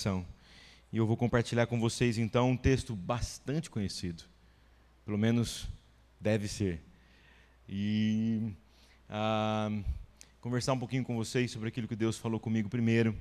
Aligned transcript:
E 0.00 0.96
eu 0.96 1.04
vou 1.04 1.16
compartilhar 1.16 1.66
com 1.66 1.80
vocês 1.80 2.18
então 2.18 2.50
um 2.52 2.56
texto 2.56 2.94
bastante 2.94 3.68
conhecido. 3.68 4.22
Pelo 5.04 5.18
menos 5.18 5.68
deve 6.20 6.46
ser. 6.46 6.80
E 7.68 8.52
ah, 9.10 9.68
conversar 10.40 10.74
um 10.74 10.78
pouquinho 10.78 11.02
com 11.02 11.16
vocês 11.16 11.50
sobre 11.50 11.66
aquilo 11.66 11.88
que 11.88 11.96
Deus 11.96 12.16
falou 12.16 12.38
comigo 12.38 12.68
primeiro. 12.68 13.12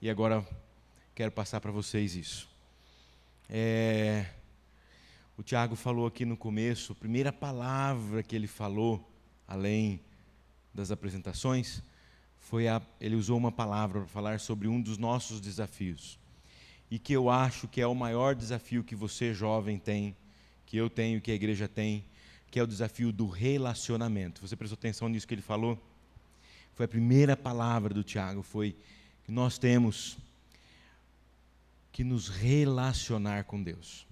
E 0.00 0.08
agora 0.08 0.42
quero 1.14 1.30
passar 1.30 1.60
para 1.60 1.70
vocês 1.70 2.16
isso. 2.16 2.48
É, 3.46 4.24
o 5.36 5.42
Tiago 5.42 5.76
falou 5.76 6.06
aqui 6.06 6.24
no 6.24 6.38
começo, 6.38 6.92
a 6.92 6.96
primeira 6.96 7.34
palavra 7.34 8.22
que 8.22 8.34
ele 8.34 8.46
falou, 8.46 9.12
além 9.46 10.00
das 10.72 10.90
apresentações, 10.90 11.82
foi 12.44 12.68
a, 12.68 12.80
ele 13.00 13.16
usou 13.16 13.38
uma 13.38 13.50
palavra 13.50 14.00
para 14.00 14.08
falar 14.08 14.38
sobre 14.38 14.68
um 14.68 14.80
dos 14.80 14.98
nossos 14.98 15.40
desafios. 15.40 16.18
E 16.90 16.98
que 16.98 17.12
eu 17.12 17.30
acho 17.30 17.66
que 17.66 17.80
é 17.80 17.86
o 17.86 17.94
maior 17.94 18.34
desafio 18.34 18.84
que 18.84 18.94
você, 18.94 19.32
jovem, 19.32 19.78
tem, 19.78 20.14
que 20.66 20.76
eu 20.76 20.90
tenho, 20.90 21.20
que 21.20 21.30
a 21.30 21.34
igreja 21.34 21.66
tem, 21.66 22.04
que 22.50 22.58
é 22.60 22.62
o 22.62 22.66
desafio 22.66 23.10
do 23.10 23.26
relacionamento. 23.26 24.46
Você 24.46 24.54
prestou 24.54 24.76
atenção 24.76 25.08
nisso 25.08 25.26
que 25.26 25.34
ele 25.34 25.42
falou? 25.42 25.82
Foi 26.74 26.84
a 26.84 26.88
primeira 26.88 27.34
palavra 27.34 27.94
do 27.94 28.04
Tiago, 28.04 28.42
foi 28.42 28.76
que 29.24 29.32
nós 29.32 29.56
temos 29.56 30.18
que 31.92 32.04
nos 32.04 32.28
relacionar 32.28 33.44
com 33.44 33.62
Deus. 33.62 34.06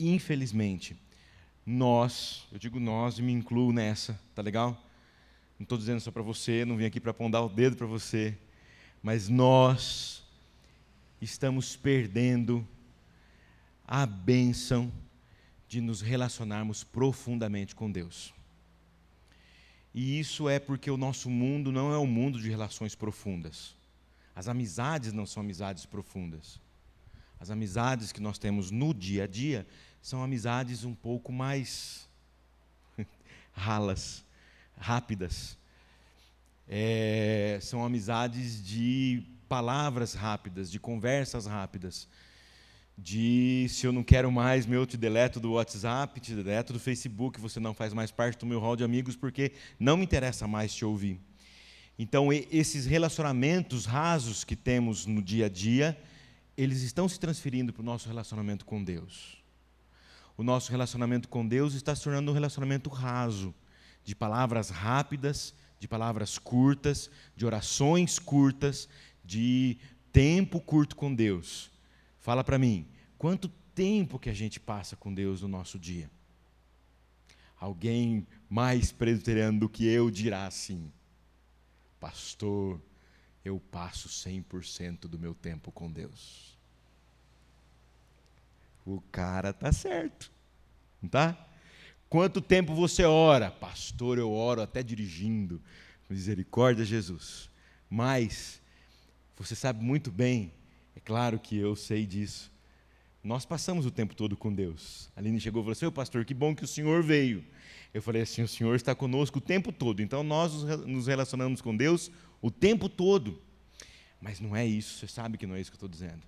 Infelizmente, 0.00 0.96
nós, 1.64 2.44
eu 2.50 2.58
digo 2.58 2.80
nós 2.80 3.18
e 3.18 3.22
me 3.22 3.32
incluo 3.32 3.72
nessa, 3.72 4.18
tá 4.34 4.42
legal? 4.42 4.76
Não 5.64 5.66
estou 5.66 5.78
dizendo 5.78 5.98
só 5.98 6.10
para 6.10 6.20
você, 6.20 6.62
não 6.62 6.76
vim 6.76 6.84
aqui 6.84 7.00
para 7.00 7.10
apontar 7.10 7.42
o 7.42 7.48
dedo 7.48 7.74
para 7.74 7.86
você, 7.86 8.36
mas 9.02 9.30
nós 9.30 10.22
estamos 11.22 11.74
perdendo 11.74 12.68
a 13.86 14.04
bênção 14.04 14.92
de 15.66 15.80
nos 15.80 16.02
relacionarmos 16.02 16.84
profundamente 16.84 17.74
com 17.74 17.90
Deus. 17.90 18.34
E 19.94 20.20
isso 20.20 20.50
é 20.50 20.58
porque 20.58 20.90
o 20.90 20.98
nosso 20.98 21.30
mundo 21.30 21.72
não 21.72 21.94
é 21.94 21.98
um 21.98 22.06
mundo 22.06 22.38
de 22.38 22.50
relações 22.50 22.94
profundas. 22.94 23.74
As 24.36 24.48
amizades 24.48 25.14
não 25.14 25.24
são 25.24 25.42
amizades 25.42 25.86
profundas. 25.86 26.60
As 27.40 27.48
amizades 27.48 28.12
que 28.12 28.20
nós 28.20 28.36
temos 28.36 28.70
no 28.70 28.92
dia 28.92 29.24
a 29.24 29.26
dia 29.26 29.66
são 30.02 30.22
amizades 30.22 30.84
um 30.84 30.94
pouco 30.94 31.32
mais 31.32 32.06
ralas, 33.54 34.22
rápidas. 34.76 35.56
É, 36.68 37.58
são 37.60 37.84
amizades 37.84 38.64
de 38.64 39.22
palavras 39.48 40.14
rápidas, 40.14 40.70
de 40.70 40.80
conversas 40.80 41.46
rápidas. 41.46 42.08
De 42.96 43.66
se 43.68 43.86
eu 43.86 43.92
não 43.92 44.04
quero 44.04 44.30
mais, 44.30 44.66
meu, 44.66 44.86
te 44.86 44.96
deleto 44.96 45.40
do 45.40 45.52
WhatsApp, 45.52 46.20
te 46.20 46.34
deleto 46.34 46.72
do 46.72 46.78
Facebook, 46.78 47.40
você 47.40 47.58
não 47.58 47.74
faz 47.74 47.92
mais 47.92 48.10
parte 48.10 48.38
do 48.38 48.46
meu 48.46 48.60
hall 48.60 48.76
de 48.76 48.84
amigos 48.84 49.16
porque 49.16 49.52
não 49.78 49.96
me 49.96 50.04
interessa 50.04 50.46
mais 50.46 50.72
te 50.72 50.84
ouvir. 50.84 51.20
Então, 51.98 52.32
esses 52.32 52.86
relacionamentos 52.86 53.84
rasos 53.84 54.44
que 54.44 54.56
temos 54.56 55.06
no 55.06 55.22
dia 55.22 55.46
a 55.46 55.48
dia, 55.48 55.96
eles 56.56 56.82
estão 56.82 57.08
se 57.08 57.18
transferindo 57.18 57.72
para 57.72 57.82
o 57.82 57.84
nosso 57.84 58.08
relacionamento 58.08 58.64
com 58.64 58.82
Deus. 58.82 59.42
O 60.36 60.42
nosso 60.42 60.70
relacionamento 60.70 61.28
com 61.28 61.46
Deus 61.46 61.74
está 61.74 61.94
se 61.94 62.02
tornando 62.02 62.30
um 62.30 62.34
relacionamento 62.34 62.90
raso 62.90 63.54
de 64.04 64.14
palavras 64.14 64.70
rápidas, 64.70 65.54
de 65.78 65.88
palavras 65.88 66.38
curtas, 66.38 67.10
de 67.34 67.44
orações 67.44 68.18
curtas, 68.18 68.88
de 69.24 69.78
tempo 70.12 70.60
curto 70.60 70.94
com 70.94 71.14
Deus. 71.14 71.70
Fala 72.20 72.44
para 72.44 72.58
mim, 72.58 72.86
quanto 73.18 73.48
tempo 73.74 74.18
que 74.18 74.30
a 74.30 74.34
gente 74.34 74.60
passa 74.60 74.94
com 74.96 75.12
Deus 75.12 75.42
no 75.42 75.48
nosso 75.48 75.78
dia? 75.78 76.10
Alguém 77.58 78.26
mais 78.48 78.92
presbiteriano 78.92 79.60
do 79.60 79.68
que 79.68 79.86
eu 79.86 80.10
dirá 80.10 80.46
assim: 80.46 80.92
Pastor, 81.98 82.80
eu 83.44 83.58
passo 83.58 84.08
100% 84.08 85.00
do 85.00 85.18
meu 85.18 85.34
tempo 85.34 85.72
com 85.72 85.90
Deus. 85.90 86.58
O 88.86 89.00
cara 89.10 89.52
tá 89.52 89.72
certo, 89.72 90.30
não 91.00 91.08
tá? 91.08 91.48
Quanto 92.14 92.40
tempo 92.40 92.76
você 92.76 93.02
ora? 93.02 93.50
Pastor, 93.50 94.18
eu 94.18 94.30
oro 94.30 94.62
até 94.62 94.84
dirigindo. 94.84 95.60
Misericórdia, 96.08 96.84
Jesus. 96.84 97.50
Mas, 97.90 98.62
você 99.36 99.56
sabe 99.56 99.84
muito 99.84 100.12
bem, 100.12 100.52
é 100.94 101.00
claro 101.00 101.40
que 101.40 101.56
eu 101.56 101.74
sei 101.74 102.06
disso. 102.06 102.52
Nós 103.20 103.44
passamos 103.44 103.84
o 103.84 103.90
tempo 103.90 104.14
todo 104.14 104.36
com 104.36 104.54
Deus. 104.54 105.10
A 105.16 105.18
Aline 105.18 105.40
chegou 105.40 105.60
e 105.60 105.64
falou 105.64 105.72
assim: 105.72 105.90
pastor, 105.90 106.24
que 106.24 106.32
bom 106.32 106.54
que 106.54 106.62
o 106.62 106.68
senhor 106.68 107.02
veio. 107.02 107.44
Eu 107.92 108.00
falei 108.00 108.22
assim: 108.22 108.42
o 108.42 108.48
senhor 108.48 108.76
está 108.76 108.94
conosco 108.94 109.38
o 109.38 109.42
tempo 109.42 109.72
todo. 109.72 110.00
Então 110.00 110.22
nós 110.22 110.52
nos 110.86 111.08
relacionamos 111.08 111.60
com 111.60 111.76
Deus 111.76 112.12
o 112.40 112.48
tempo 112.48 112.88
todo. 112.88 113.42
Mas 114.20 114.38
não 114.38 114.54
é 114.54 114.64
isso, 114.64 115.00
você 115.00 115.08
sabe 115.08 115.36
que 115.36 115.48
não 115.48 115.56
é 115.56 115.60
isso 115.60 115.68
que 115.68 115.74
eu 115.74 115.78
estou 115.78 115.88
dizendo. 115.88 116.22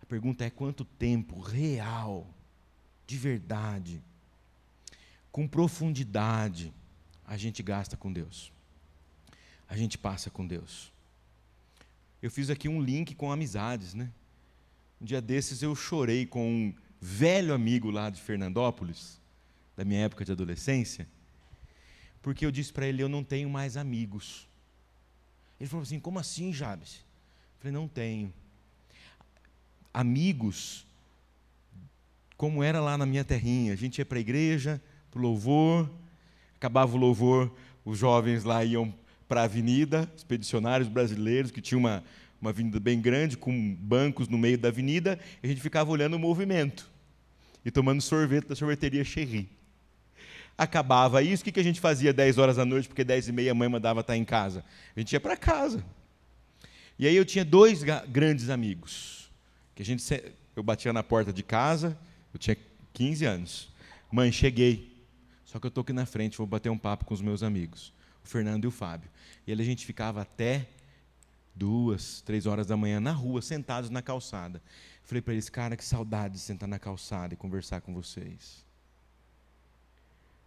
A 0.00 0.06
pergunta 0.06 0.46
é: 0.46 0.48
quanto 0.48 0.82
tempo 0.82 1.40
real, 1.40 2.26
de 3.06 3.18
verdade, 3.18 4.02
com 5.34 5.48
profundidade 5.48 6.72
a 7.26 7.36
gente 7.36 7.60
gasta 7.60 7.96
com 7.96 8.12
Deus. 8.12 8.52
A 9.68 9.76
gente 9.76 9.98
passa 9.98 10.30
com 10.30 10.46
Deus. 10.46 10.92
Eu 12.22 12.30
fiz 12.30 12.50
aqui 12.50 12.68
um 12.68 12.80
link 12.80 13.16
com 13.16 13.32
amizades, 13.32 13.94
né? 13.94 14.12
Um 15.00 15.04
dia 15.04 15.20
desses 15.20 15.60
eu 15.60 15.74
chorei 15.74 16.24
com 16.24 16.48
um 16.48 16.74
velho 17.00 17.52
amigo 17.52 17.90
lá 17.90 18.10
de 18.10 18.22
Fernandópolis, 18.22 19.20
da 19.76 19.84
minha 19.84 20.04
época 20.04 20.24
de 20.24 20.30
adolescência, 20.30 21.04
porque 22.22 22.46
eu 22.46 22.52
disse 22.52 22.72
para 22.72 22.86
ele: 22.86 23.02
Eu 23.02 23.08
não 23.08 23.24
tenho 23.24 23.50
mais 23.50 23.76
amigos. 23.76 24.46
Ele 25.58 25.68
falou 25.68 25.82
assim: 25.82 25.98
Como 25.98 26.20
assim, 26.20 26.52
Jabes? 26.52 26.98
Eu 26.98 27.58
falei: 27.58 27.72
Não 27.72 27.88
tenho. 27.88 28.32
Amigos, 29.92 30.86
como 32.36 32.62
era 32.62 32.80
lá 32.80 32.96
na 32.96 33.04
minha 33.04 33.24
terrinha, 33.24 33.72
a 33.72 33.76
gente 33.76 33.98
ia 33.98 34.06
para 34.06 34.18
a 34.18 34.20
igreja, 34.20 34.80
para 35.14 35.20
o 35.20 35.22
louvor. 35.22 35.88
Acabava 36.56 36.94
o 36.94 36.98
louvor, 36.98 37.52
os 37.84 37.98
jovens 37.98 38.42
lá 38.42 38.64
iam 38.64 38.92
para 39.28 39.42
a 39.42 39.44
avenida, 39.44 40.10
expedicionários 40.16 40.88
brasileiros, 40.88 41.50
que 41.50 41.60
tinha 41.60 41.78
uma, 41.78 42.02
uma 42.40 42.50
avenida 42.50 42.80
bem 42.80 43.00
grande, 43.00 43.36
com 43.36 43.74
bancos 43.74 44.28
no 44.28 44.36
meio 44.36 44.58
da 44.58 44.68
avenida, 44.68 45.18
e 45.42 45.46
a 45.46 45.48
gente 45.48 45.60
ficava 45.60 45.90
olhando 45.90 46.14
o 46.14 46.18
movimento 46.18 46.90
e 47.64 47.70
tomando 47.70 48.02
sorvete 48.02 48.48
da 48.48 48.54
sorveteria 48.54 49.04
Cherry. 49.04 49.48
Acabava 50.56 51.22
isso, 51.22 51.42
o 51.42 51.52
que 51.52 51.58
a 51.58 51.64
gente 51.64 51.80
fazia 51.80 52.12
10 52.12 52.38
horas 52.38 52.56
da 52.56 52.64
noite, 52.64 52.88
porque 52.88 53.04
10 53.04 53.28
e 53.28 53.32
meia 53.32 53.52
a 53.52 53.54
mãe 53.54 53.68
mandava 53.68 54.00
estar 54.00 54.16
em 54.16 54.24
casa? 54.24 54.64
A 54.96 55.00
gente 55.00 55.12
ia 55.12 55.20
para 55.20 55.36
casa. 55.36 55.84
E 56.98 57.06
aí 57.06 57.16
eu 57.16 57.24
tinha 57.24 57.44
dois 57.44 57.82
grandes 58.08 58.48
amigos, 58.50 59.30
que 59.74 59.82
a 59.82 59.84
gente, 59.84 60.04
eu 60.54 60.62
batia 60.62 60.92
na 60.92 61.02
porta 61.02 61.32
de 61.32 61.42
casa, 61.42 61.98
eu 62.32 62.38
tinha 62.38 62.56
15 62.92 63.24
anos. 63.24 63.74
Mãe, 64.12 64.30
cheguei. 64.30 64.93
Só 65.54 65.60
que 65.60 65.66
eu 65.66 65.68
estou 65.68 65.82
aqui 65.82 65.92
na 65.92 66.04
frente, 66.04 66.36
vou 66.36 66.48
bater 66.48 66.68
um 66.68 66.76
papo 66.76 67.04
com 67.04 67.14
os 67.14 67.22
meus 67.22 67.40
amigos, 67.40 67.92
o 68.24 68.26
Fernando 68.26 68.64
e 68.64 68.66
o 68.66 68.72
Fábio. 68.72 69.08
E 69.46 69.52
ali 69.52 69.62
a 69.62 69.64
gente 69.64 69.86
ficava 69.86 70.20
até 70.20 70.66
duas, 71.54 72.22
três 72.22 72.44
horas 72.44 72.66
da 72.66 72.76
manhã 72.76 72.98
na 72.98 73.12
rua, 73.12 73.40
sentados 73.40 73.88
na 73.88 74.02
calçada. 74.02 74.60
Falei 75.04 75.22
para 75.22 75.32
eles, 75.32 75.48
cara, 75.48 75.76
que 75.76 75.84
saudade 75.84 76.34
de 76.34 76.40
sentar 76.40 76.68
na 76.68 76.76
calçada 76.76 77.34
e 77.34 77.36
conversar 77.36 77.80
com 77.82 77.94
vocês. 77.94 78.64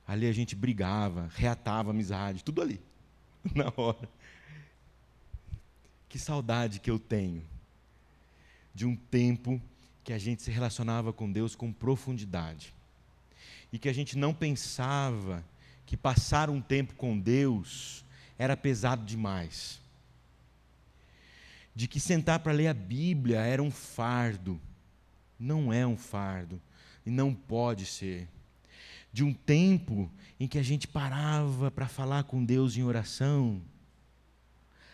Ali 0.05 0.27
a 0.27 0.33
gente 0.33 0.57
brigava, 0.57 1.29
reatava 1.33 1.91
amizade, 1.91 2.43
tudo 2.43 2.61
ali, 2.61 2.81
na 3.55 3.71
hora. 3.77 4.09
Que 6.09 6.19
saudade 6.19 6.81
que 6.81 6.91
eu 6.91 6.99
tenho 6.99 7.41
de 8.75 8.85
um 8.85 8.93
tempo 8.93 9.61
que 10.03 10.11
a 10.11 10.19
gente 10.19 10.41
se 10.43 10.51
relacionava 10.51 11.13
com 11.13 11.31
Deus 11.31 11.55
com 11.55 11.71
profundidade 11.71 12.75
e 13.77 13.79
que 13.79 13.87
a 13.87 13.93
gente 13.93 14.17
não 14.17 14.33
pensava 14.33 15.45
que 15.85 15.95
passar 15.95 16.49
um 16.49 16.59
tempo 16.59 16.95
com 16.95 17.15
Deus 17.15 18.03
era 18.35 18.57
pesado 18.57 19.05
demais. 19.05 19.79
De 21.75 21.87
que 21.87 21.99
sentar 21.99 22.39
para 22.39 22.53
ler 22.53 22.69
a 22.69 22.73
Bíblia 22.73 23.39
era 23.41 23.61
um 23.61 23.69
fardo. 23.69 24.59
Não 25.37 25.71
é 25.71 25.85
um 25.85 25.95
fardo 25.95 26.59
e 27.05 27.11
não 27.11 27.31
pode 27.31 27.85
ser. 27.85 28.27
De 29.13 29.23
um 29.23 29.31
tempo 29.31 30.11
em 30.39 30.47
que 30.47 30.57
a 30.57 30.63
gente 30.63 30.87
parava 30.87 31.69
para 31.69 31.87
falar 31.87 32.23
com 32.23 32.43
Deus 32.43 32.75
em 32.77 32.83
oração, 32.83 33.61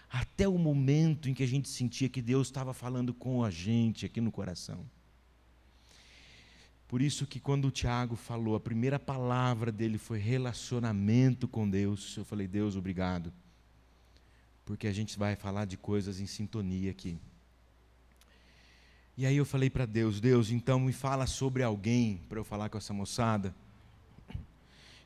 até 0.10 0.46
o 0.46 0.58
momento 0.58 1.30
em 1.30 1.34
que 1.34 1.44
a 1.44 1.48
gente 1.48 1.70
sentia 1.70 2.10
que 2.10 2.22
Deus 2.22 2.48
estava 2.48 2.74
falando 2.74 3.14
com 3.14 3.46
a 3.46 3.50
gente 3.50 4.06
aqui 4.06 4.20
no 4.20 4.30
coração. 4.30 4.86
Por 6.88 7.02
isso 7.02 7.26
que 7.26 7.40
quando 7.40 7.66
o 7.66 7.72
Tiago 7.72 8.16
falou, 8.16 8.56
a 8.56 8.60
primeira 8.60 9.00
palavra 9.00 9.72
dele 9.72 9.98
foi 9.98 10.20
relacionamento 10.20 11.48
com 11.48 11.70
Deus. 11.70 12.16
Eu 12.18 12.26
falei, 12.26 12.48
Deus, 12.48 12.76
obrigado. 12.76 13.34
Porque 14.66 14.88
a 14.88 14.94
gente 14.94 15.18
vai 15.18 15.36
falar 15.36 15.66
de 15.66 15.78
coisas 15.78 16.20
em 16.20 16.28
sintonia 16.28 16.92
aqui. 16.92 17.18
E 19.16 19.28
aí 19.28 19.38
eu 19.38 19.46
falei 19.46 19.70
para 19.70 19.86
Deus: 19.86 20.20
Deus, 20.20 20.50
então 20.50 20.80
me 20.80 20.94
fala 20.94 21.28
sobre 21.28 21.62
alguém 21.62 22.20
para 22.28 22.40
eu 22.40 22.44
falar 22.44 22.70
com 22.70 22.78
essa 22.78 22.94
moçada, 22.94 23.54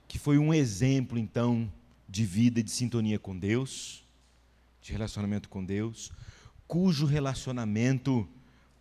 que 0.08 0.18
foi 0.18 0.38
um 0.38 0.54
exemplo, 0.54 1.18
então, 1.18 1.72
de 2.08 2.26
vida 2.26 2.64
de 2.64 2.72
sintonia 2.72 3.20
com 3.20 3.38
Deus, 3.38 4.06
de 4.82 4.94
relacionamento 4.94 5.50
com 5.50 5.64
Deus, 5.64 6.12
cujo 6.66 7.06
relacionamento, 7.06 8.28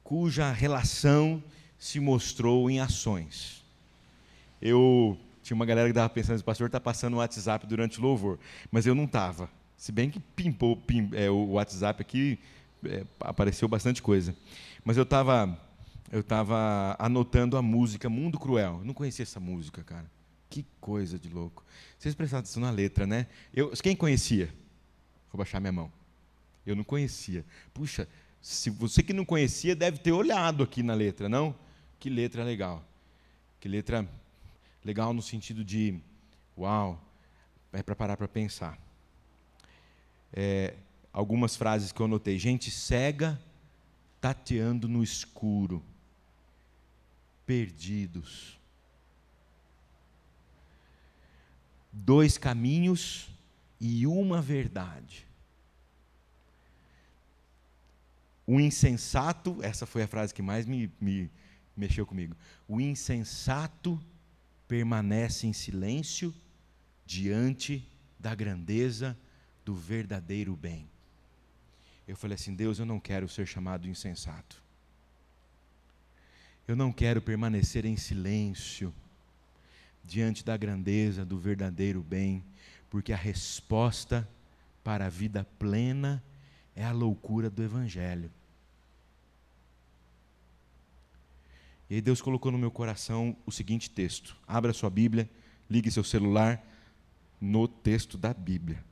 cuja 0.04 0.52
relação 0.52 1.42
se 1.78 2.00
mostrou 2.00 2.70
em 2.70 2.80
ações. 2.80 3.64
Eu 4.60 5.18
tinha 5.42 5.54
uma 5.54 5.66
galera 5.66 5.86
que 5.88 5.92
estava 5.92 6.08
pensando, 6.08 6.40
o 6.40 6.44
pastor 6.44 6.66
está 6.66 6.80
passando 6.80 7.14
o 7.14 7.16
WhatsApp 7.18 7.66
durante 7.66 7.98
o 7.98 8.02
louvor, 8.02 8.38
mas 8.70 8.86
eu 8.86 8.94
não 8.94 9.04
estava. 9.04 9.48
Se 9.76 9.92
bem 9.92 10.10
que 10.10 10.18
pimpou 10.18 10.76
pim, 10.76 11.10
é, 11.12 11.30
o 11.30 11.52
WhatsApp 11.52 12.00
aqui, 12.00 12.38
é, 12.84 13.04
apareceu 13.20 13.68
bastante 13.68 14.02
coisa. 14.02 14.34
Mas 14.84 14.96
eu 14.96 15.02
estava 15.02 15.58
eu 16.10 16.22
tava 16.22 16.94
anotando 16.98 17.56
a 17.56 17.62
música 17.62 18.08
Mundo 18.08 18.38
Cruel. 18.38 18.78
Eu 18.80 18.84
não 18.84 18.94
conhecia 18.94 19.24
essa 19.24 19.40
música, 19.40 19.82
cara. 19.82 20.08
Que 20.48 20.64
coisa 20.80 21.18
de 21.18 21.28
louco. 21.28 21.64
Vocês 21.98 22.14
prestaram 22.14 22.40
atenção 22.40 22.62
na 22.62 22.70
letra, 22.70 23.06
né? 23.06 23.26
Eu, 23.52 23.70
quem 23.70 23.96
conhecia? 23.96 24.46
Vou 25.32 25.38
baixar 25.38 25.60
minha 25.60 25.72
mão. 25.72 25.92
Eu 26.64 26.76
não 26.76 26.84
conhecia. 26.84 27.44
Puxa, 27.74 28.08
se 28.40 28.70
você 28.70 29.02
que 29.02 29.12
não 29.12 29.24
conhecia 29.24 29.74
deve 29.74 29.98
ter 29.98 30.12
olhado 30.12 30.62
aqui 30.62 30.82
na 30.82 30.94
letra, 30.94 31.28
não? 31.28 31.54
Que 31.98 32.10
letra 32.10 32.44
legal. 32.44 32.84
Que 33.60 33.68
letra 33.68 34.08
legal 34.84 35.12
no 35.12 35.22
sentido 35.22 35.64
de, 35.64 36.00
uau, 36.56 37.00
é 37.72 37.82
para 37.82 37.96
parar 37.96 38.16
para 38.16 38.28
pensar. 38.28 38.78
É, 40.32 40.76
algumas 41.12 41.56
frases 41.56 41.92
que 41.92 42.00
eu 42.00 42.06
anotei. 42.06 42.38
Gente 42.38 42.70
cega 42.70 43.40
tateando 44.20 44.88
no 44.88 45.02
escuro, 45.02 45.82
perdidos. 47.44 48.58
Dois 51.92 52.36
caminhos 52.36 53.28
e 53.80 54.06
uma 54.06 54.42
verdade. 54.42 55.26
O 58.46 58.60
insensato, 58.60 59.58
essa 59.62 59.86
foi 59.86 60.02
a 60.02 60.08
frase 60.08 60.32
que 60.32 60.42
mais 60.42 60.66
me, 60.66 60.90
me 61.00 61.30
mexeu 61.76 62.06
comigo. 62.06 62.34
O 62.66 62.80
insensato 62.80 64.00
permanece 64.66 65.46
em 65.46 65.52
silêncio 65.52 66.34
diante 67.04 67.88
da 68.18 68.34
grandeza 68.34 69.16
do 69.64 69.74
verdadeiro 69.74 70.56
bem. 70.56 70.88
Eu 72.06 72.16
falei 72.16 72.34
assim: 72.34 72.54
Deus, 72.54 72.78
eu 72.78 72.86
não 72.86 72.98
quero 72.98 73.28
ser 73.28 73.46
chamado 73.46 73.88
insensato. 73.88 74.62
Eu 76.66 76.74
não 76.74 76.92
quero 76.92 77.22
permanecer 77.22 77.84
em 77.84 77.96
silêncio 77.96 78.92
diante 80.02 80.44
da 80.44 80.56
grandeza 80.56 81.24
do 81.24 81.38
verdadeiro 81.38 82.02
bem, 82.02 82.44
porque 82.90 83.12
a 83.12 83.16
resposta 83.16 84.28
para 84.82 85.06
a 85.06 85.10
vida 85.10 85.44
plena 85.58 86.22
é 86.74 86.84
a 86.84 86.92
loucura 86.92 87.50
do 87.50 87.62
Evangelho. 87.62 88.30
E 91.88 91.94
aí 91.94 92.00
Deus 92.00 92.20
colocou 92.20 92.50
no 92.50 92.58
meu 92.58 92.70
coração 92.70 93.36
o 93.46 93.52
seguinte 93.52 93.88
texto. 93.88 94.36
Abra 94.46 94.72
sua 94.72 94.90
Bíblia, 94.90 95.30
ligue 95.70 95.90
seu 95.90 96.02
celular 96.02 96.62
no 97.40 97.68
texto 97.68 98.18
da 98.18 98.34
Bíblia. 98.34 98.84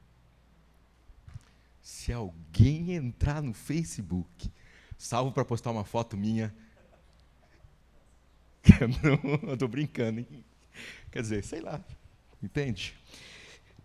Se 1.82 2.12
alguém 2.12 2.92
entrar 2.92 3.42
no 3.42 3.52
Facebook, 3.52 4.50
salvo 4.96 5.32
para 5.32 5.44
postar 5.44 5.70
uma 5.70 5.84
foto 5.84 6.16
minha. 6.16 6.54
Não, 9.02 9.48
eu 9.48 9.54
estou 9.54 9.68
brincando, 9.68 10.20
hein? 10.20 10.44
Quer 11.10 11.22
dizer, 11.22 11.44
sei 11.44 11.60
lá, 11.60 11.80
entende? 12.42 12.94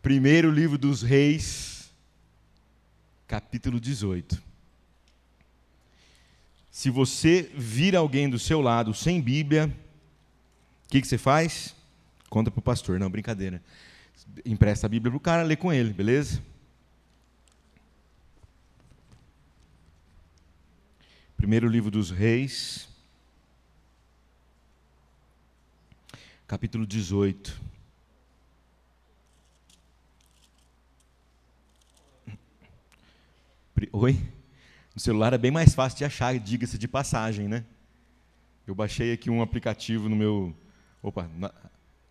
Primeiro 0.01 0.49
livro 0.49 0.77
dos 0.77 1.01
Reis, 1.01 1.91
capítulo 3.27 3.79
18. 3.79 4.48
Se 6.71 6.89
você 6.89 7.51
vir 7.55 7.95
alguém 7.95 8.29
do 8.29 8.37
seu 8.37 8.61
lado 8.61 8.93
sem 8.93 9.21
Bíblia, 9.21 9.75
o 10.85 10.89
que, 10.89 11.01
que 11.01 11.07
você 11.07 11.17
faz? 11.17 11.75
Conta 12.29 12.51
para 12.51 12.59
o 12.59 12.63
pastor, 12.63 12.99
não, 12.99 13.09
brincadeira. 13.09 13.61
Empresta 14.45 14.85
a 14.85 14.89
Bíblia 14.89 15.11
para 15.11 15.17
o 15.17 15.21
cara, 15.21 15.43
lê 15.43 15.55
com 15.55 15.73
ele, 15.73 15.91
beleza? 15.91 16.41
Primeiro 21.35 21.67
livro 21.67 21.89
dos 21.89 22.11
Reis, 22.11 22.87
capítulo 26.45 26.85
18. 26.85 27.61
Oi? 33.93 34.38
No 34.99 35.01
celular 35.01 35.31
é 35.31 35.37
bem 35.37 35.49
mais 35.49 35.73
fácil 35.73 35.99
de 35.99 36.03
achar, 36.03 36.37
diga-se 36.37 36.77
de 36.77 36.85
passagem, 36.85 37.47
né? 37.47 37.63
Eu 38.67 38.75
baixei 38.75 39.13
aqui 39.13 39.29
um 39.29 39.41
aplicativo 39.41 40.09
no 40.09 40.15
meu. 40.17 40.53
Opa, 41.01 41.29
na... 41.37 41.53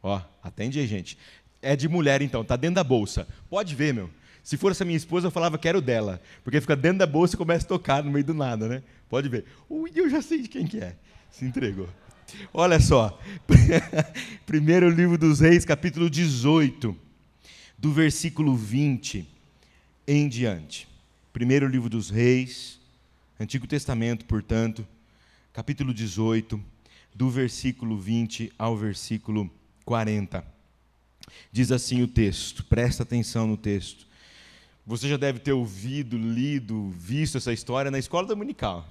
ó, 0.02 0.22
atende 0.42 0.80
aí, 0.80 0.86
gente. 0.86 1.18
É 1.60 1.76
de 1.76 1.86
mulher, 1.86 2.22
então, 2.22 2.42
tá 2.42 2.56
dentro 2.56 2.76
da 2.76 2.82
bolsa. 2.82 3.28
Pode 3.50 3.74
ver, 3.74 3.92
meu. 3.92 4.08
Se 4.42 4.56
fosse 4.56 4.82
a 4.82 4.86
minha 4.86 4.96
esposa, 4.96 5.26
eu 5.26 5.30
falava 5.30 5.58
que 5.58 5.68
era 5.68 5.76
o 5.76 5.82
dela. 5.82 6.18
Porque 6.42 6.62
fica 6.62 6.74
dentro 6.74 7.00
da 7.00 7.06
bolsa 7.06 7.34
e 7.34 7.36
começa 7.36 7.66
a 7.66 7.68
tocar 7.68 8.02
no 8.02 8.10
meio 8.10 8.24
do 8.24 8.32
nada, 8.32 8.66
né? 8.66 8.82
Pode 9.06 9.28
ver. 9.28 9.44
Ui, 9.68 9.92
eu 9.94 10.08
já 10.08 10.22
sei 10.22 10.40
de 10.40 10.48
quem 10.48 10.66
que 10.66 10.78
é. 10.78 10.96
Se 11.30 11.44
entregou. 11.44 11.90
Olha 12.54 12.80
só. 12.80 13.20
Primeiro 14.46 14.88
livro 14.88 15.18
dos 15.18 15.40
Reis, 15.40 15.62
capítulo 15.62 16.08
18, 16.08 16.96
do 17.76 17.92
versículo 17.92 18.56
20 18.56 19.28
em 20.06 20.26
diante. 20.26 20.88
Primeiro 21.34 21.68
livro 21.68 21.90
dos 21.90 22.08
Reis, 22.08 22.77
Antigo 23.40 23.68
Testamento, 23.68 24.24
portanto, 24.24 24.84
capítulo 25.52 25.94
18, 25.94 26.60
do 27.14 27.30
versículo 27.30 27.96
20 27.96 28.52
ao 28.58 28.76
versículo 28.76 29.48
40. 29.84 30.44
Diz 31.52 31.70
assim 31.70 32.02
o 32.02 32.08
texto, 32.08 32.64
presta 32.64 33.04
atenção 33.04 33.46
no 33.46 33.56
texto. 33.56 34.08
Você 34.84 35.08
já 35.08 35.16
deve 35.16 35.38
ter 35.38 35.52
ouvido, 35.52 36.18
lido, 36.18 36.90
visto 36.90 37.38
essa 37.38 37.52
história 37.52 37.92
na 37.92 37.98
escola 38.00 38.26
dominical. 38.26 38.84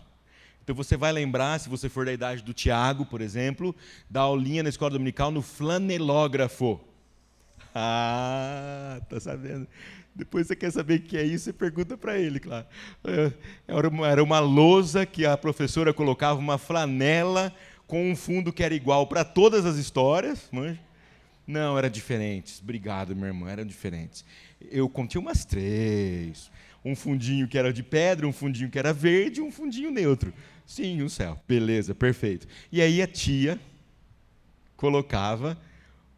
Então 0.64 0.74
você 0.74 0.96
vai 0.96 1.12
lembrar, 1.12 1.60
se 1.60 1.68
você 1.68 1.90
for 1.90 2.06
da 2.06 2.14
idade 2.14 2.42
do 2.42 2.54
Tiago, 2.54 3.06
por 3.06 3.20
exemplo, 3.20 3.76
da 4.10 4.22
aulinha 4.22 4.64
na 4.64 4.70
escola 4.70 4.92
dominical 4.92 5.30
no 5.30 5.42
flanelógrafo. 5.42 6.80
Ah, 7.76 9.02
tá 9.10 9.20
sabendo? 9.20 9.68
Depois 10.18 10.48
você 10.48 10.56
quer 10.56 10.72
saber 10.72 11.00
o 11.00 11.02
que 11.04 11.16
é 11.16 11.24
isso, 11.24 11.46
você 11.46 11.54
pergunta 11.54 11.96
para 11.96 12.18
ele, 12.18 12.40
claro. 12.40 12.66
É, 13.04 13.32
era 13.68 13.88
uma, 13.88 14.08
era 14.08 14.24
uma 14.24 14.40
lousa 14.40 15.06
que 15.06 15.28
a 15.28 15.38
professora 15.38 15.94
colocava 15.94 16.40
uma 16.40 16.58
flanela 16.58 17.54
com 17.86 18.10
um 18.10 18.16
fundo 18.16 18.52
que 18.52 18.64
era 18.64 18.74
igual 18.74 19.06
para 19.06 19.24
todas 19.24 19.64
as 19.64 19.78
histórias. 19.78 20.50
Manja? 20.52 20.80
Não, 21.46 21.78
era 21.78 21.88
diferentes. 21.88 22.60
Obrigado, 22.62 23.16
meu 23.16 23.28
irmão, 23.28 23.48
eram 23.48 23.64
diferentes. 23.64 24.26
Eu 24.72 24.90
contei 24.90 25.22
umas 25.22 25.46
três. 25.46 26.50
Um 26.84 26.96
fundinho 26.96 27.48
que 27.48 27.58
era 27.58 27.72
de 27.72 27.84
pedra, 27.84 28.28
um 28.28 28.34
fundinho 28.34 28.72
que 28.72 28.80
era 28.80 28.92
verde 28.92 29.40
um 29.40 29.52
fundinho 29.52 29.92
neutro. 29.92 30.34
Sim, 30.66 31.04
o 31.04 31.10
céu. 31.10 31.40
Beleza, 31.48 31.94
perfeito. 31.94 32.48
E 32.72 32.82
aí 32.82 33.04
a 33.04 33.08
tia 33.08 33.60
colocava 34.76 35.58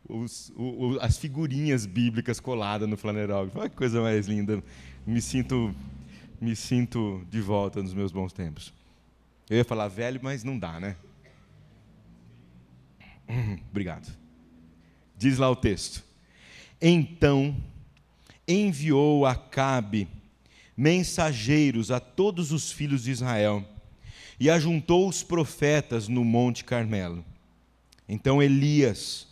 os, 0.10 0.51
o, 0.58 0.98
as 1.00 1.18
figurinhas 1.18 1.86
bíblicas 1.86 2.39
coladas 2.39 2.89
no 2.89 2.98
flanerógrafo. 2.98 3.60
Olha 3.60 3.70
que 3.70 3.75
coisa 3.75 4.01
mais 4.01 4.28
linda. 4.28 4.62
Me 5.06 5.22
sinto, 5.22 5.74
me 6.42 6.56
sinto 6.56 7.25
de 7.30 7.39
volta 7.39 7.82
nos 7.82 7.94
meus 7.94 8.12
bons 8.12 8.34
tempos. 8.34 8.74
Eu 9.50 9.58
ia 9.58 9.66
falar 9.66 9.88
velho, 9.88 10.20
mas 10.22 10.44
não 10.44 10.58
dá, 10.58 10.80
né? 10.80 10.96
Obrigado. 13.70 14.12
Diz 15.18 15.38
lá 15.38 15.50
o 15.50 15.56
texto. 15.56 16.04
Então 16.82 17.56
enviou 18.48 19.25
Acabe 19.25 20.08
mensageiros 20.75 21.92
a 21.92 22.00
todos 22.00 22.51
os 22.51 22.72
filhos 22.72 23.04
de 23.04 23.12
Israel 23.12 23.68
e 24.39 24.50
ajuntou 24.50 25.08
os 25.08 25.22
profetas 25.22 26.08
no 26.08 26.24
Monte 26.24 26.63
Carmelo. 26.63 27.24
Então 28.08 28.42
Elias, 28.42 29.28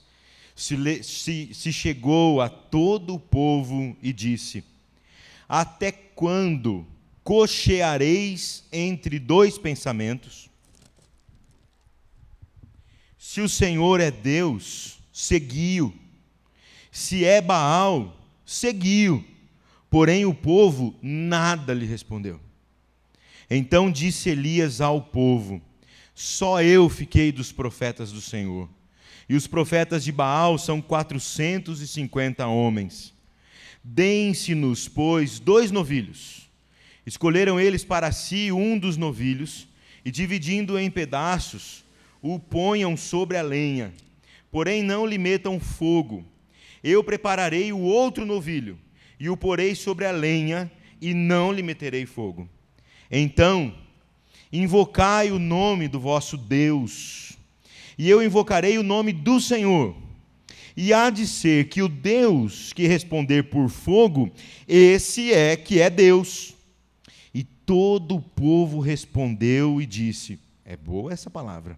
se, 0.58 1.04
se, 1.04 1.54
se 1.54 1.72
chegou 1.72 2.42
a 2.42 2.50
todo 2.50 3.14
o 3.14 3.20
povo 3.20 3.96
e 4.02 4.12
disse: 4.12 4.64
Até 5.48 5.92
quando 5.92 6.84
cocheareis 7.24 8.64
entre 8.74 9.20
dois 9.20 9.60
pensamentos? 9.60 10.50
Se 13.20 13.40
o 13.40 13.48
Senhor 13.48 14.00
é 14.00 14.10
Deus, 14.10 14.98
seguiu. 15.14 15.94
Se 16.92 17.24
é 17.24 17.40
Baal, 17.40 18.20
seguiu. 18.44 19.24
Porém 19.92 20.26
o 20.26 20.34
povo 20.34 20.96
nada 21.04 21.72
lhe 21.72 21.86
respondeu. 21.86 22.42
Então 23.48 23.92
disse 23.92 24.32
Elias 24.32 24.82
ao 24.82 25.04
povo: 25.04 25.62
Só 26.16 26.64
eu 26.64 26.90
fiquei 26.90 27.32
dos 27.32 27.52
profetas 27.52 28.12
do 28.12 28.22
Senhor. 28.22 28.68
E 29.30 29.36
os 29.36 29.46
profetas 29.46 30.04
de 30.04 30.12
Baal 30.12 30.58
são 30.58 30.82
quatrocentos 30.82 31.82
e 31.82 31.88
cinquenta 31.88 32.48
homens. 32.48 33.14
Deem-se-nos, 33.84 34.88
pois, 34.88 35.40
dois 35.40 35.72
novilhos. 35.72 36.50
Escolheram 37.06 37.60
eles 37.60 37.84
para 37.86 38.12
si 38.12 38.52
um 38.52 38.78
dos 38.78 38.98
novilhos, 38.98 39.68
e 40.04 40.12
dividindo-o 40.12 40.80
em 40.80 40.90
pedaços, 40.90 41.84
o 42.22 42.40
ponham 42.40 42.96
sobre 42.98 43.38
a 43.38 43.42
lenha. 43.42 43.94
Porém, 44.52 44.82
não 44.82 45.06
lhe 45.06 45.18
metam 45.18 45.60
fogo. 45.60 46.26
Eu 46.84 47.04
prepararei 47.04 47.72
o 47.74 47.80
outro 47.80 48.26
novilho, 48.26 48.78
e 49.20 49.30
o 49.30 49.38
porei 49.38 49.76
sobre 49.76 50.06
a 50.06 50.12
lenha, 50.12 50.72
e 51.02 51.14
não 51.14 51.52
lhe 51.52 51.62
meterei 51.62 52.06
fogo. 52.06 52.50
Então, 53.12 53.74
invocai 54.52 55.32
o 55.32 55.40
nome 55.40 55.88
do 55.88 56.00
vosso 56.00 56.38
Deus 56.38 57.37
e 57.98 58.10
eu 58.10 58.22
invocarei 58.22 58.78
o 58.78 58.84
nome 58.84 59.12
do 59.12 59.42
Senhor. 59.42 59.96
E 60.76 60.94
há 60.94 61.10
de 61.10 61.26
ser 61.26 61.70
que 61.70 61.82
o 61.82 61.90
Deus 61.90 62.72
que 62.72 62.86
responder 62.86 63.44
por 63.44 63.68
fogo, 63.68 64.32
esse 64.68 65.34
é 65.34 65.56
que 65.56 65.82
é 65.82 65.90
Deus. 65.90 66.54
E 67.34 67.44
todo 67.44 68.18
o 68.18 68.22
povo 68.22 68.80
respondeu 68.80 69.82
e 69.82 69.88
disse: 69.88 70.40
É 70.64 70.78
boa 70.78 71.12
essa 71.12 71.32
palavra. 71.32 71.78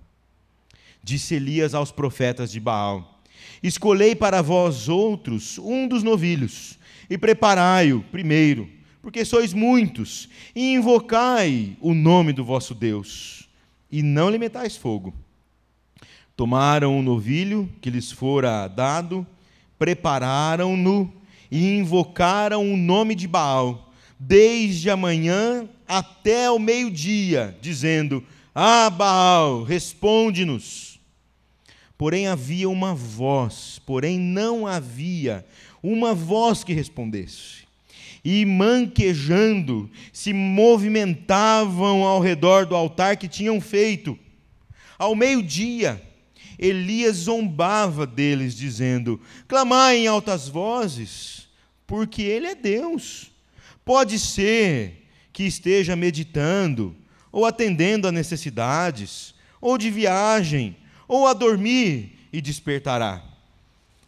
Disse 1.01 1.35
Elias 1.35 1.73
aos 1.73 1.93
profetas 1.93 2.51
de 2.51 2.59
Baal: 2.59 3.21
Escolhei 3.63 4.13
para 4.13 4.41
vós 4.41 4.89
outros 4.89 5.57
um 5.57 5.87
dos 5.87 6.03
novilhos, 6.03 6.77
e 7.09 7.17
preparai-o 7.17 8.03
primeiro, 8.11 8.69
porque 9.01 9.23
sois 9.23 9.53
muitos, 9.53 10.27
e 10.53 10.73
invocai 10.73 11.77
o 11.79 11.93
nome 11.93 12.33
do 12.33 12.43
vosso 12.43 12.75
Deus, 12.75 13.47
e 13.89 14.03
não 14.03 14.29
lhe 14.29 14.37
metais 14.37 14.75
fogo 14.75 15.13
Tomaram 16.39 16.97
o 16.97 17.01
novilho 17.01 17.69
que 17.81 17.89
lhes 17.89 18.13
fora 18.13 18.65
dado, 18.69 19.27
prepararam-no 19.77 21.13
e 21.51 21.75
invocaram 21.75 22.63
o 22.63 22.77
nome 22.77 23.13
de 23.13 23.27
Baal, 23.27 23.91
desde 24.17 24.89
a 24.89 24.95
manhã 24.95 25.67
até 25.85 26.49
o 26.49 26.57
meio-dia, 26.57 27.57
dizendo: 27.61 28.23
Ah, 28.55 28.89
Baal, 28.89 29.63
responde-nos. 29.63 30.97
Porém 31.97 32.27
havia 32.27 32.69
uma 32.69 32.95
voz, 32.95 33.81
porém 33.85 34.17
não 34.17 34.65
havia 34.65 35.45
uma 35.83 36.13
voz 36.15 36.63
que 36.63 36.71
respondesse. 36.71 37.67
E 38.23 38.45
manquejando, 38.45 39.91
se 40.13 40.31
movimentavam 40.31 42.05
ao 42.05 42.21
redor 42.21 42.65
do 42.65 42.77
altar 42.77 43.17
que 43.17 43.27
tinham 43.27 43.59
feito. 43.59 44.17
Ao 44.97 45.13
meio-dia, 45.13 46.01
Elias 46.59 47.15
zombava 47.15 48.05
deles, 48.05 48.53
dizendo: 48.53 49.19
Clamai 49.47 49.99
em 49.99 50.07
altas 50.07 50.49
vozes, 50.49 51.47
porque 51.87 52.21
ele 52.21 52.47
é 52.47 52.55
Deus. 52.55 53.31
Pode 53.85 54.19
ser 54.19 55.07
que 55.31 55.43
esteja 55.43 55.95
meditando, 55.95 56.93
ou 57.31 57.45
atendendo 57.45 58.07
a 58.07 58.11
necessidades, 58.11 59.33
ou 59.61 59.77
de 59.77 59.89
viagem, 59.89 60.75
ou 61.07 61.25
a 61.25 61.33
dormir 61.33 62.27
e 62.31 62.41
despertará. 62.41 63.23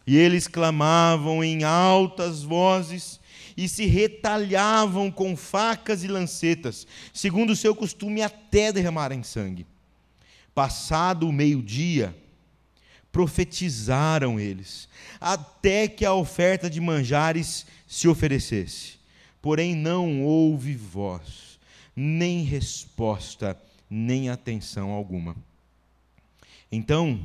E 0.06 0.16
eles 0.16 0.46
clamavam 0.46 1.42
em 1.42 1.64
altas 1.64 2.42
vozes 2.42 3.18
e 3.56 3.68
se 3.68 3.86
retalhavam 3.86 5.10
com 5.10 5.36
facas 5.36 6.04
e 6.04 6.08
lancetas, 6.08 6.86
segundo 7.12 7.50
o 7.50 7.56
seu 7.56 7.74
costume, 7.74 8.20
até 8.20 8.72
derramarem 8.72 9.22
sangue. 9.22 9.66
Passado 10.54 11.28
o 11.28 11.32
meio-dia, 11.32 12.14
profetizaram 13.12 14.40
eles, 14.40 14.88
até 15.20 15.86
que 15.86 16.04
a 16.04 16.14
oferta 16.14 16.70
de 16.70 16.80
manjares 16.80 17.66
se 17.86 18.08
oferecesse. 18.08 18.94
Porém, 19.42 19.74
não 19.76 20.22
houve 20.22 20.74
voz, 20.74 21.58
nem 21.94 22.42
resposta, 22.42 23.60
nem 23.88 24.30
atenção 24.30 24.90
alguma. 24.90 25.36
Então 26.70 27.20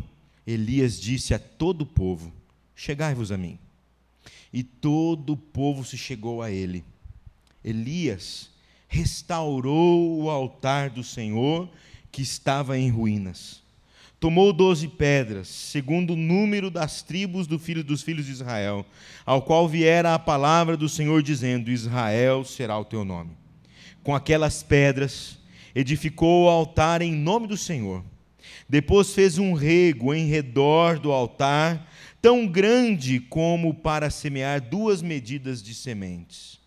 Elias 0.46 1.00
disse 1.00 1.34
a 1.34 1.40
todo 1.40 1.84
o 1.84 1.86
povo: 1.86 2.34
Chegai-vos 2.76 3.32
a 3.32 3.38
mim. 3.38 3.58
E 4.52 4.64
todo 4.64 5.34
o 5.34 5.38
povo 5.38 5.86
se 5.86 5.98
chegou 5.98 6.42
a 6.42 6.52
ele. 6.52 6.84
Elias 7.64 8.50
restaurou 8.88 10.22
o 10.22 10.30
altar 10.30 10.90
do 10.90 11.04
Senhor 11.04 11.70
que 12.12 12.22
estava 12.22 12.78
em 12.78 12.90
ruínas 12.90 13.62
tomou 14.20 14.52
doze 14.52 14.88
pedras, 14.88 15.48
segundo 15.48 16.14
o 16.14 16.18
número 16.18 16.70
das 16.70 17.02
tribos 17.02 17.48
do 17.48 17.60
filho 17.60 17.84
dos 17.84 18.02
filhos 18.02 18.26
de 18.26 18.32
Israel, 18.32 18.86
ao 19.26 19.42
qual 19.42 19.68
viera 19.68 20.14
a 20.14 20.20
palavra 20.20 20.76
do 20.76 20.90
Senhor 20.90 21.22
dizendo: 21.22 21.70
Israel 21.70 22.44
será 22.44 22.78
o 22.78 22.86
teu 22.86 23.06
nome. 23.06 23.32
Com 24.04 24.16
aquelas 24.16 24.64
pedras 24.64 25.38
edificou 25.76 26.46
o 26.46 26.50
altar 26.50 27.02
em 27.02 27.14
nome 27.14 27.48
do 27.48 27.58
Senhor. 27.58 28.04
Depois 28.68 29.14
fez 29.14 29.38
um 29.38 29.54
rego 29.54 30.14
em 30.14 30.28
redor 30.28 31.00
do 31.00 31.12
altar, 31.12 31.90
tão 32.22 32.48
grande 32.48 33.20
como 33.20 33.74
para 33.74 34.10
semear 34.10 34.60
duas 34.62 35.02
medidas 35.02 35.62
de 35.62 35.74
sementes. 35.74 36.60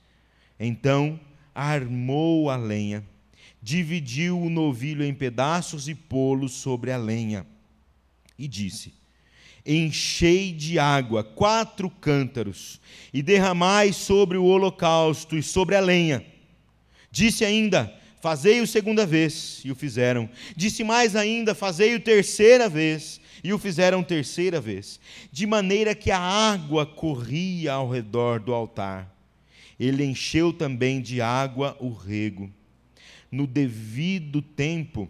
Então 0.59 1.19
armou 1.55 2.49
a 2.49 2.57
lenha 2.57 3.05
dividiu 3.63 4.41
o 4.41 4.49
novilho 4.49 5.05
em 5.05 5.13
pedaços 5.13 5.89
e 5.89 5.95
pô-los 5.95 6.53
sobre 6.53 6.91
a 6.91 6.97
lenha. 6.97 7.47
E 8.39 8.49
disse: 8.49 8.95
Enchei 9.65 10.53
de 10.53 10.79
água 10.79 11.23
quatro 11.23 11.91
cântaros 11.91 12.81
e 13.13 13.23
derramai 13.23 13.93
sobre 13.93 14.39
o 14.39 14.45
holocausto 14.45 15.37
e 15.37 15.43
sobre 15.43 15.77
a 15.77 15.81
lenha. 15.81 16.25
Disse 17.11 17.45
ainda: 17.45 17.95
Fazei-o 18.21 18.67
segunda 18.67 19.05
vez, 19.05 19.61
e 19.65 19.71
o 19.71 19.75
fizeram. 19.75 20.29
Disse 20.57 20.83
mais 20.83 21.15
ainda: 21.15 21.55
Fazei-o 21.55 22.01
terceira 22.01 22.69
vez, 22.69 23.21
e 23.45 23.53
o 23.53 23.59
fizeram 23.59 24.03
terceira 24.03 24.61
vez, 24.61 24.99
de 25.31 25.47
maneira 25.47 25.95
que 25.95 26.11
a 26.11 26.19
água 26.19 26.87
corria 26.87 27.75
ao 27.75 27.91
redor 27.91 28.41
do 28.41 28.55
altar. 28.55 29.15
Ele 29.79 30.05
encheu 30.05 30.53
também 30.53 31.01
de 31.01 31.23
água 31.23 31.77
o 31.81 31.91
rego 31.93 32.51
no 33.31 33.47
devido 33.47 34.43
tempo, 34.43 35.09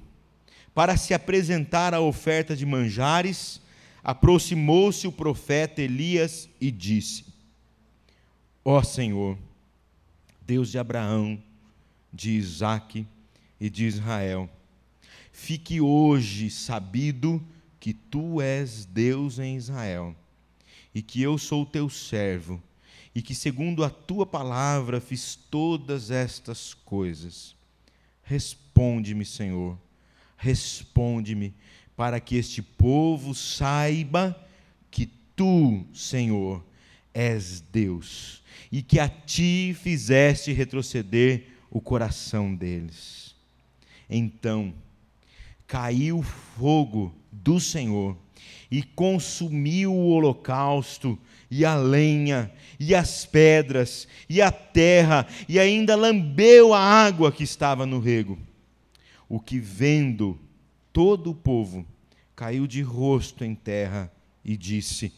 para 0.75 0.97
se 0.97 1.15
apresentar 1.15 1.95
a 1.95 2.01
oferta 2.01 2.55
de 2.55 2.65
manjares, 2.65 3.61
aproximou-se 4.03 5.07
o 5.07 5.13
profeta 5.13 5.83
Elias 5.83 6.49
e 6.61 6.71
disse: 6.71 7.25
Ó 8.65 8.83
Senhor, 8.83 9.39
Deus 10.47 10.71
de 10.71 10.79
Abraão, 10.79 11.43
de 12.13 12.33
Isaque 12.33 13.07
e 13.61 13.71
de 13.71 13.87
Israel, 13.87 14.49
fique 15.33 15.81
hoje 15.81 16.51
sabido 16.51 17.43
que 17.79 17.95
tu 17.95 18.41
és 18.41 18.85
Deus 18.85 19.39
em 19.39 19.57
Israel, 19.57 20.15
e 20.95 21.01
que 21.01 21.23
eu 21.23 21.39
sou 21.39 21.65
teu 21.65 21.89
servo, 21.89 22.63
e 23.15 23.23
que 23.23 23.35
segundo 23.35 23.83
a 23.83 23.91
tua 23.91 24.27
palavra 24.27 25.01
fiz 25.01 25.35
todas 25.35 26.11
estas 26.11 26.75
coisas. 26.75 27.57
Responde-me, 28.31 29.25
Senhor, 29.25 29.77
responde-me, 30.37 31.53
para 31.97 32.21
que 32.21 32.37
este 32.37 32.63
povo 32.63 33.35
saiba 33.35 34.41
que 34.89 35.05
tu, 35.35 35.85
Senhor, 35.93 36.65
és 37.13 37.61
Deus 37.61 38.41
e 38.71 38.83
que 38.83 39.01
a 39.01 39.09
ti 39.09 39.77
fizeste 39.77 40.53
retroceder 40.53 41.49
o 41.73 41.81
coração 41.81 42.55
deles. 42.55 43.35
Então 44.09 44.73
caiu 45.67 46.23
fogo 46.23 47.13
do 47.33 47.59
Senhor 47.59 48.17
e 48.71 48.81
consumiu 48.81 49.93
o 49.93 50.07
holocausto 50.07 51.19
e 51.51 51.65
a 51.65 51.75
lenha, 51.75 52.53
e 52.79 52.95
as 52.95 53.27
pedras, 53.27 54.07
e 54.29 54.41
a 54.41 54.53
terra, 54.53 55.27
e 55.49 55.59
ainda 55.59 55.97
lambeu 55.97 56.73
a 56.73 56.81
água 56.81 57.33
que 57.33 57.43
estava 57.43 57.85
no 57.85 57.99
rego. 57.99 58.39
O 59.29 59.41
que 59.41 59.59
vendo 59.59 60.39
todo 60.93 61.31
o 61.31 61.35
povo 61.35 61.85
caiu 62.37 62.67
de 62.67 62.83
rosto 62.83 63.45
em 63.45 63.55
terra 63.55 64.11
e 64.45 64.57
disse: 64.57 65.13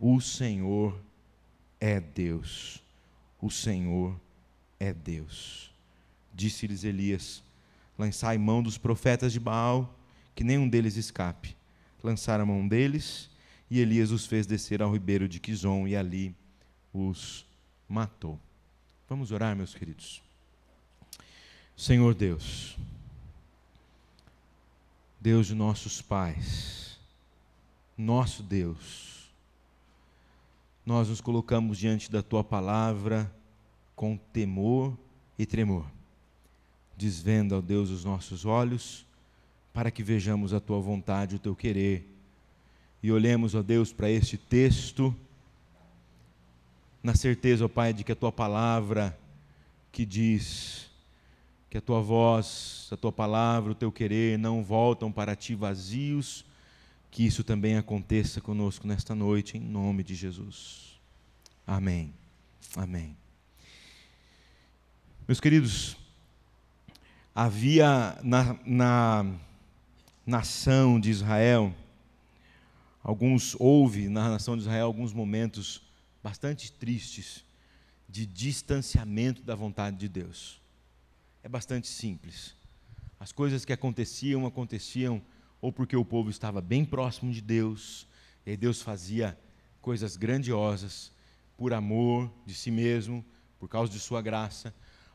O 0.00 0.20
Senhor 0.20 0.98
é 1.80 2.00
Deus, 2.00 2.82
o 3.40 3.50
Senhor 3.50 4.18
é 4.80 4.92
Deus. 4.92 5.72
Disse-lhes 6.34 6.82
Elias: 6.82 7.42
Lançai 7.96 8.36
mão 8.36 8.62
dos 8.62 8.76
profetas 8.76 9.32
de 9.32 9.38
Baal, 9.38 9.96
que 10.34 10.42
nenhum 10.42 10.68
deles 10.68 10.96
escape. 10.96 11.56
Lançaram 12.02 12.42
a 12.42 12.46
mão 12.46 12.66
deles 12.66 13.30
e 13.72 13.80
Elias 13.80 14.10
os 14.10 14.26
fez 14.26 14.46
descer 14.46 14.82
ao 14.82 14.92
ribeiro 14.92 15.26
de 15.26 15.40
Quizon 15.40 15.88
e 15.88 15.96
ali 15.96 16.36
os 16.92 17.46
matou. 17.88 18.38
Vamos 19.08 19.32
orar, 19.32 19.56
meus 19.56 19.74
queridos. 19.74 20.22
Senhor 21.74 22.14
Deus, 22.14 22.76
Deus 25.18 25.46
de 25.46 25.54
nossos 25.54 26.02
pais, 26.02 26.98
nosso 27.96 28.42
Deus, 28.42 29.32
nós 30.84 31.08
nos 31.08 31.22
colocamos 31.22 31.78
diante 31.78 32.12
da 32.12 32.22
tua 32.22 32.44
palavra 32.44 33.34
com 33.96 34.18
temor 34.18 34.94
e 35.38 35.46
tremor, 35.46 35.86
desvenda, 36.94 37.56
ó 37.56 37.62
Deus, 37.62 37.88
os 37.88 38.04
nossos 38.04 38.44
olhos, 38.44 39.06
para 39.72 39.90
que 39.90 40.02
vejamos 40.02 40.52
a 40.52 40.60
tua 40.60 40.78
vontade, 40.78 41.36
o 41.36 41.38
teu 41.38 41.56
querer, 41.56 42.11
e 43.02 43.10
olhemos, 43.10 43.54
ó 43.54 43.62
Deus, 43.62 43.92
para 43.92 44.08
este 44.08 44.36
texto, 44.36 45.14
na 47.02 47.14
certeza, 47.14 47.64
ó 47.64 47.68
Pai, 47.68 47.92
de 47.92 48.04
que 48.04 48.12
a 48.12 48.16
tua 48.16 48.30
palavra 48.30 49.18
que 49.90 50.06
diz 50.06 50.90
que 51.68 51.78
a 51.78 51.80
tua 51.80 52.02
voz, 52.02 52.88
a 52.92 52.98
tua 52.98 53.10
palavra, 53.10 53.72
o 53.72 53.74
teu 53.74 53.90
querer 53.90 54.38
não 54.38 54.62
voltam 54.62 55.10
para 55.10 55.34
ti 55.34 55.54
vazios, 55.54 56.44
que 57.10 57.24
isso 57.24 57.42
também 57.42 57.78
aconteça 57.78 58.42
conosco 58.42 58.86
nesta 58.86 59.14
noite, 59.14 59.56
em 59.56 59.60
nome 59.60 60.02
de 60.02 60.14
Jesus. 60.14 61.00
Amém. 61.66 62.12
Amém. 62.76 63.16
Meus 65.26 65.40
queridos, 65.40 65.96
havia 67.34 68.18
na, 68.22 68.54
na 68.66 69.34
nação 70.26 71.00
de 71.00 71.08
Israel, 71.08 71.74
alguns 73.02 73.56
houve 73.58 74.08
na 74.08 74.30
nação 74.30 74.56
de 74.56 74.62
Israel 74.62 74.86
alguns 74.86 75.12
momentos 75.12 75.82
bastante 76.22 76.70
tristes 76.72 77.44
de 78.08 78.26
distanciamento 78.26 79.42
da 79.42 79.54
vontade 79.54 79.96
de 79.96 80.08
Deus 80.08 80.62
é 81.42 81.48
bastante 81.48 81.88
simples. 81.88 82.54
As 83.18 83.32
coisas 83.32 83.64
que 83.64 83.72
aconteciam, 83.72 84.46
aconteciam 84.46 85.20
ou 85.60 85.72
porque 85.72 85.96
o 85.96 86.04
povo 86.04 86.30
estava 86.30 86.60
bem 86.60 86.84
próximo 86.84 87.32
de 87.32 87.40
Deus, 87.40 88.06
e 88.44 88.56
Deus 88.56 88.82
fazia 88.82 89.38
coisas 89.80 90.16
grandiosas 90.16 91.12
por 91.56 91.72
amor 91.72 92.32
de 92.44 92.54
si 92.54 92.70
mesmo, 92.70 93.24
por 93.58 93.68
causa 93.68 93.92
de 93.92 94.00
sua 94.00 94.20
graça, 94.20 94.74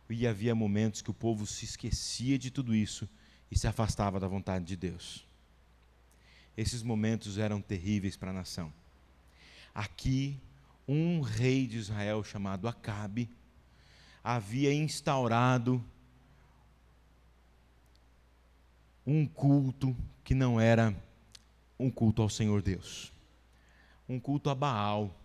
e 0.10 0.26
havia 0.26 0.56
momentos 0.56 1.02
que 1.02 1.12
o 1.12 1.14
povo 1.14 1.46
se 1.46 1.66
esquecia 1.66 2.40
de 2.40 2.50
tudo 2.50 2.74
isso 2.74 3.10
e 3.52 3.58
se 3.58 3.68
afastava 3.68 4.20
da 4.22 4.28
vontade 4.28 4.64
de 4.64 4.78
Deus. 4.78 5.27
Esses 6.58 6.82
momentos 6.82 7.38
eram 7.38 7.62
terríveis 7.62 8.18
para 8.18 8.32
a 8.32 8.34
nação. 8.34 8.74
Aqui, 9.76 10.42
um 10.88 11.22
rei 11.22 11.68
de 11.68 11.78
Israel 11.78 12.24
chamado 12.24 12.68
Acabe 12.68 13.30
havia 14.24 14.74
instaurado 14.74 15.84
um 19.06 19.26
culto 19.26 19.96
que 20.24 20.34
não 20.34 20.60
era 20.60 20.94
um 21.80 21.92
culto 21.92 22.22
ao 22.22 22.30
Senhor 22.30 22.62
Deus, 22.62 23.14
um 24.10 24.20
culto 24.20 24.50
a 24.50 24.56
Baal. 24.56 25.16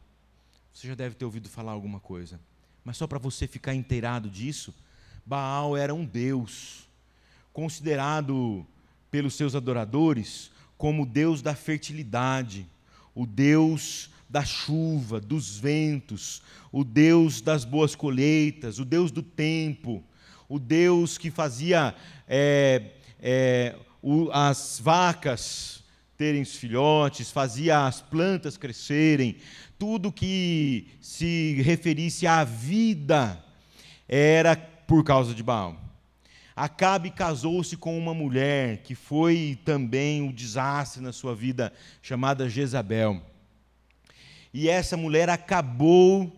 Você 0.72 0.86
já 0.86 0.94
deve 0.94 1.14
ter 1.14 1.24
ouvido 1.24 1.48
falar 1.48 1.72
alguma 1.72 1.98
coisa, 1.98 2.38
mas 2.84 2.96
só 2.96 3.06
para 3.06 3.18
você 3.18 3.48
ficar 3.48 3.74
inteirado 3.74 4.28
disso, 4.28 4.74
Baal 5.24 5.76
era 5.76 5.94
um 5.94 6.04
deus, 6.04 6.88
considerado 7.52 8.66
pelos 9.10 9.34
seus 9.34 9.54
adoradores 9.54 10.52
como 10.82 11.04
o 11.04 11.06
deus 11.06 11.40
da 11.40 11.54
fertilidade, 11.54 12.66
o 13.14 13.24
deus 13.24 14.10
da 14.28 14.44
chuva, 14.44 15.20
dos 15.20 15.56
ventos, 15.56 16.42
o 16.72 16.82
deus 16.82 17.40
das 17.40 17.64
boas 17.64 17.94
colheitas, 17.94 18.80
o 18.80 18.84
deus 18.84 19.12
do 19.12 19.22
tempo, 19.22 20.02
o 20.48 20.58
deus 20.58 21.16
que 21.16 21.30
fazia 21.30 21.94
é, 22.26 22.94
é, 23.20 23.76
o, 24.02 24.28
as 24.32 24.80
vacas 24.82 25.84
terem 26.18 26.42
os 26.42 26.56
filhotes, 26.56 27.30
fazia 27.30 27.86
as 27.86 28.00
plantas 28.02 28.56
crescerem, 28.56 29.36
tudo 29.78 30.10
que 30.10 30.88
se 31.00 31.62
referisse 31.62 32.26
à 32.26 32.42
vida 32.42 33.40
era 34.08 34.56
por 34.56 35.04
causa 35.04 35.32
de 35.32 35.44
Baal. 35.44 35.91
Acabe 36.62 37.10
casou-se 37.10 37.76
com 37.76 37.98
uma 37.98 38.14
mulher 38.14 38.84
que 38.84 38.94
foi 38.94 39.58
também 39.64 40.22
um 40.22 40.30
desastre 40.30 41.02
na 41.02 41.12
sua 41.12 41.34
vida, 41.34 41.72
chamada 42.00 42.48
Jezabel. 42.48 43.20
E 44.54 44.68
essa 44.68 44.96
mulher 44.96 45.28
acabou 45.28 46.32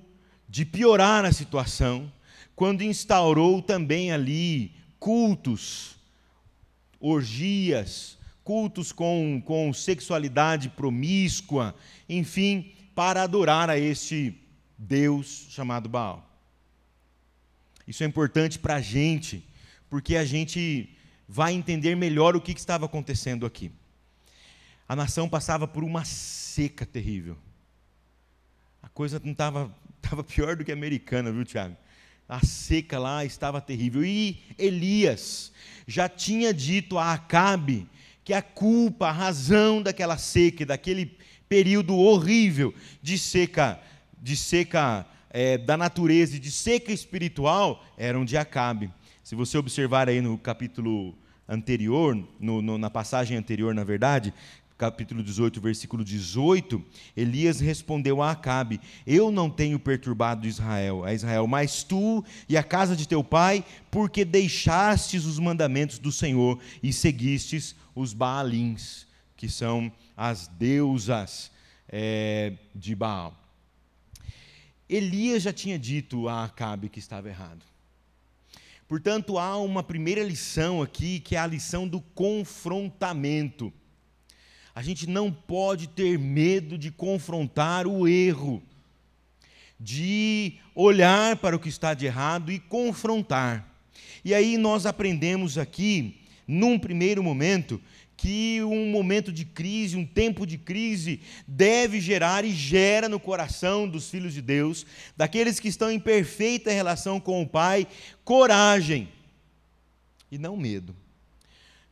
de 0.48 0.64
piorar 0.64 1.26
a 1.26 1.30
situação 1.30 2.10
quando 2.56 2.80
instaurou 2.80 3.60
também 3.60 4.12
ali 4.12 4.72
cultos 4.98 5.96
orgias, 6.98 8.16
cultos 8.42 8.92
com, 8.92 9.42
com 9.44 9.74
sexualidade 9.74 10.70
promíscua, 10.70 11.74
enfim, 12.08 12.72
para 12.94 13.24
adorar 13.24 13.68
a 13.68 13.78
este 13.78 14.34
Deus 14.78 15.48
chamado 15.50 15.87
Baal. 15.87 16.26
Isso 17.87 18.02
é 18.02 18.06
importante 18.06 18.58
para 18.58 18.76
a 18.76 18.80
gente, 18.80 19.46
porque 19.88 20.16
a 20.16 20.24
gente 20.24 20.88
vai 21.28 21.52
entender 21.52 21.94
melhor 21.94 22.36
o 22.36 22.40
que, 22.40 22.54
que 22.54 22.60
estava 22.60 22.86
acontecendo 22.86 23.46
aqui. 23.46 23.70
A 24.88 24.94
nação 24.94 25.28
passava 25.28 25.66
por 25.66 25.82
uma 25.82 26.04
seca 26.04 26.84
terrível. 26.84 27.36
A 28.82 28.88
coisa 28.88 29.20
não 29.24 29.32
estava 29.32 29.74
estava 30.04 30.22
pior 30.24 30.56
do 30.56 30.64
que 30.64 30.70
americana, 30.70 31.32
viu, 31.32 31.44
Tiago? 31.44 31.76
A 32.28 32.44
seca 32.44 32.98
lá 32.98 33.24
estava 33.24 33.60
terrível. 33.60 34.04
E 34.04 34.42
Elias 34.58 35.52
já 35.86 36.08
tinha 36.08 36.54
dito 36.54 36.98
a 36.98 37.12
Acabe 37.12 37.88
que 38.22 38.32
a 38.32 38.40
culpa, 38.40 39.08
a 39.08 39.12
razão 39.12 39.82
daquela 39.82 40.16
seca, 40.16 40.64
daquele 40.64 41.18
período 41.48 41.96
horrível 41.96 42.74
de 43.02 43.18
seca, 43.18 43.80
de 44.20 44.34
seca 44.36 45.06
é, 45.28 45.58
da 45.58 45.76
natureza 45.76 46.36
e 46.36 46.38
de 46.38 46.50
seca 46.50 46.90
espiritual, 46.90 47.84
eram 47.98 48.24
de 48.24 48.36
Acabe. 48.38 48.90
Se 49.24 49.34
você 49.34 49.56
observar 49.56 50.06
aí 50.06 50.20
no 50.20 50.37
capítulo 50.37 51.14
anterior, 51.48 52.14
no, 52.38 52.60
no, 52.60 52.76
na 52.76 52.90
passagem 52.90 53.38
anterior, 53.38 53.74
na 53.74 53.82
verdade, 53.82 54.34
capítulo 54.76 55.22
18, 55.22 55.62
versículo 55.62 56.04
18, 56.04 56.84
Elias 57.16 57.58
respondeu 57.58 58.20
a 58.20 58.32
Acabe: 58.32 58.78
Eu 59.06 59.32
não 59.32 59.48
tenho 59.48 59.78
perturbado 59.78 60.46
Israel, 60.46 61.04
a 61.04 61.14
Israel, 61.14 61.46
mas 61.46 61.82
tu 61.82 62.22
e 62.46 62.54
a 62.54 62.62
casa 62.62 62.94
de 62.94 63.08
teu 63.08 63.24
pai, 63.24 63.64
porque 63.90 64.26
deixastes 64.26 65.24
os 65.24 65.38
mandamentos 65.38 65.98
do 65.98 66.12
Senhor 66.12 66.60
e 66.82 66.92
seguistes 66.92 67.74
os 67.94 68.12
Baalins, 68.12 69.06
que 69.38 69.48
são 69.48 69.90
as 70.14 70.48
deusas 70.48 71.50
é, 71.88 72.52
de 72.74 72.94
Baal. 72.94 73.34
Elias 74.87 75.44
já 75.44 75.52
tinha 75.52 75.78
dito 75.78 76.28
a 76.28 76.44
Acabe 76.44 76.90
que 76.90 76.98
estava 76.98 77.26
errado. 77.26 77.73
Portanto, 78.94 79.40
há 79.40 79.57
uma 79.57 79.83
primeira 79.83 80.22
lição 80.22 80.80
aqui, 80.80 81.18
que 81.18 81.35
é 81.35 81.38
a 81.40 81.48
lição 81.48 81.88
do 81.88 82.00
confrontamento. 82.00 83.72
A 84.72 84.83
gente 84.85 85.09
não 85.09 85.33
pode 85.33 85.88
ter 85.88 86.16
medo 86.16 86.78
de 86.78 86.92
confrontar 86.92 87.88
o 87.88 88.07
erro, 88.07 88.62
de 89.80 90.61
olhar 90.76 91.35
para 91.38 91.57
o 91.57 91.59
que 91.59 91.68
está 91.68 91.92
de 91.92 92.07
errado 92.07 92.52
e 92.52 92.61
confrontar. 92.61 93.68
E 94.24 94.33
aí 94.33 94.57
nós 94.57 94.87
aprendemos 94.87 95.59
aqui, 95.59 96.20
num 96.46 96.78
primeiro 96.78 97.22
momento, 97.22 97.80
que 98.16 98.62
um 98.62 98.90
momento 98.90 99.33
de 99.33 99.44
crise, 99.44 99.96
um 99.96 100.07
tempo 100.07 100.46
de 100.46 100.57
crise, 100.57 101.20
deve 101.46 102.00
gerar 102.00 102.44
e 102.44 102.52
gera 102.52 103.09
no 103.09 103.18
coração 103.18 103.88
dos 103.88 104.09
filhos 104.09 104.33
de 104.33 104.40
Deus, 104.40 104.87
daqueles 105.16 105.59
que 105.59 105.68
estão 105.68 105.90
em 105.90 105.98
perfeita 105.98 106.72
relação 106.72 107.18
com 107.18 107.42
o 107.42 107.48
Pai, 107.48 107.87
coragem 108.24 109.09
e 110.30 110.38
não 110.38 110.57
medo. 110.57 110.94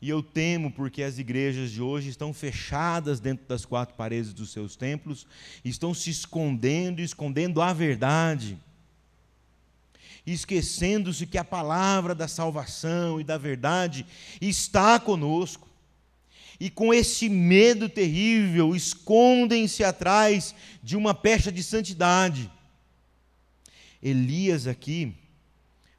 E 0.00 0.08
eu 0.08 0.20
temo 0.20 0.70
porque 0.72 1.02
as 1.02 1.18
igrejas 1.18 1.70
de 1.70 1.80
hoje 1.80 2.08
estão 2.08 2.34
fechadas 2.34 3.20
dentro 3.20 3.46
das 3.46 3.64
quatro 3.64 3.94
paredes 3.94 4.32
dos 4.32 4.50
seus 4.50 4.74
templos, 4.74 5.26
estão 5.64 5.94
se 5.94 6.10
escondendo, 6.10 7.00
escondendo 7.00 7.62
a 7.62 7.72
verdade, 7.72 8.58
esquecendo-se 10.26 11.26
que 11.26 11.38
a 11.38 11.44
palavra 11.44 12.14
da 12.14 12.28
salvação 12.28 13.20
e 13.20 13.24
da 13.24 13.36
verdade 13.36 14.06
está 14.40 14.98
conosco. 15.00 15.68
E 16.60 16.70
com 16.70 16.94
esse 16.94 17.28
medo 17.28 17.88
terrível, 17.88 18.76
escondem-se 18.76 19.82
atrás 19.82 20.54
de 20.82 20.96
uma 20.96 21.12
pecha 21.12 21.50
de 21.50 21.62
santidade. 21.62 22.50
Elias 24.00 24.66
aqui 24.66 25.14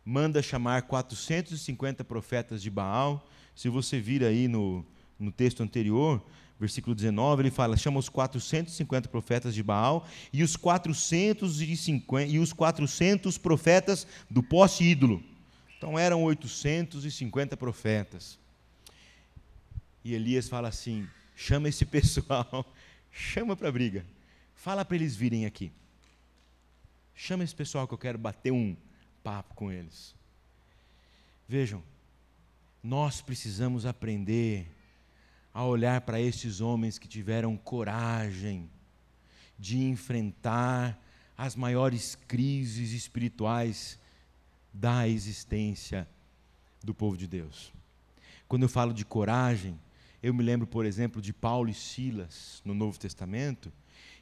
manda 0.06 0.42
chamar 0.42 0.84
450 0.84 2.04
profetas 2.04 2.62
de 2.62 2.70
Baal 2.70 3.28
se 3.56 3.70
você 3.70 4.00
vir 4.00 4.24
aí 4.24 4.48
no, 4.48 4.86
no 5.20 5.32
texto 5.32 5.62
anterior, 5.62 6.24
versículo 6.64 6.96
19, 6.96 7.42
ele 7.42 7.52
fala: 7.52 7.76
chama 7.76 8.00
os 8.00 8.08
450 8.08 9.10
profetas 9.10 9.54
de 9.54 9.62
Baal 9.62 10.08
e 10.32 10.42
os 10.42 10.56
450 10.56 12.32
e 12.32 12.40
os 12.40 12.54
400 12.54 13.38
profetas 13.38 14.08
do 14.30 14.42
poste 14.42 14.84
ídolo. 14.84 15.22
Então 15.78 16.00
eram 16.00 16.24
850 16.24 17.58
profetas. 17.58 18.40
E 20.06 20.14
Elias 20.14 20.48
fala 20.48 20.70
assim: 20.70 21.06
chama 21.36 21.68
esse 21.68 21.86
pessoal, 21.86 22.66
chama 23.12 23.58
para 23.58 23.68
a 23.68 23.72
briga, 23.72 24.06
fala 24.56 24.86
para 24.86 24.96
eles 24.96 25.18
virem 25.18 25.46
aqui. 25.46 25.70
Chama 27.14 27.44
esse 27.44 27.54
pessoal 27.54 27.86
que 27.88 27.94
eu 27.94 27.98
quero 27.98 28.18
bater 28.18 28.52
um 28.52 28.76
papo 29.22 29.54
com 29.54 29.70
eles. 29.70 30.16
Vejam, 31.48 31.84
nós 32.82 33.22
precisamos 33.22 33.86
aprender 33.86 34.66
a 35.54 35.64
olhar 35.64 36.02
para 36.02 36.20
esses 36.20 36.62
homens 36.62 36.98
que 36.98 37.08
tiveram 37.08 37.56
coragem 37.56 38.70
de 39.60 39.84
enfrentar 39.84 41.00
as 41.38 41.56
maiores 41.56 42.16
crises 42.28 42.92
espirituais 42.92 44.00
da 44.74 45.08
existência 45.08 46.08
do 46.84 46.94
povo 46.94 47.16
de 47.16 47.28
Deus. 47.28 47.72
Quando 48.48 48.64
eu 48.64 48.70
falo 48.70 48.94
de 48.94 49.06
coragem, 49.06 49.80
eu 50.22 50.34
me 50.34 50.44
lembro, 50.44 50.66
por 50.66 50.86
exemplo, 50.86 51.22
de 51.22 51.32
Paulo 51.32 51.70
e 51.70 51.74
Silas 51.74 52.62
no 52.66 52.74
Novo 52.74 52.98
Testamento, 52.98 53.72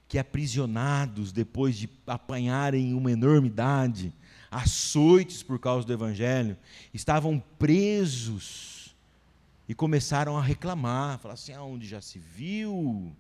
que 0.08 0.20
aprisionados 0.20 1.32
depois 1.32 1.78
de 1.78 1.90
apanharem 2.06 2.94
uma 2.94 3.12
enormidade, 3.12 4.12
açoites 4.50 5.42
por 5.42 5.58
causa 5.60 5.88
do 5.88 5.94
Evangelho, 5.94 6.58
estavam 6.94 7.42
presos 7.58 8.81
e 9.72 9.74
começaram 9.74 10.38
a 10.38 10.42
reclamar, 10.42 11.18
falar 11.20 11.36
assim: 11.36 11.54
aonde 11.54 11.88
já 11.88 12.02
se 12.02 12.20
viu? 12.20 13.16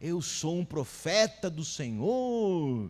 Eu 0.00 0.22
sou 0.22 0.56
um 0.56 0.64
profeta 0.64 1.50
do 1.50 1.64
Senhor. 1.64 2.88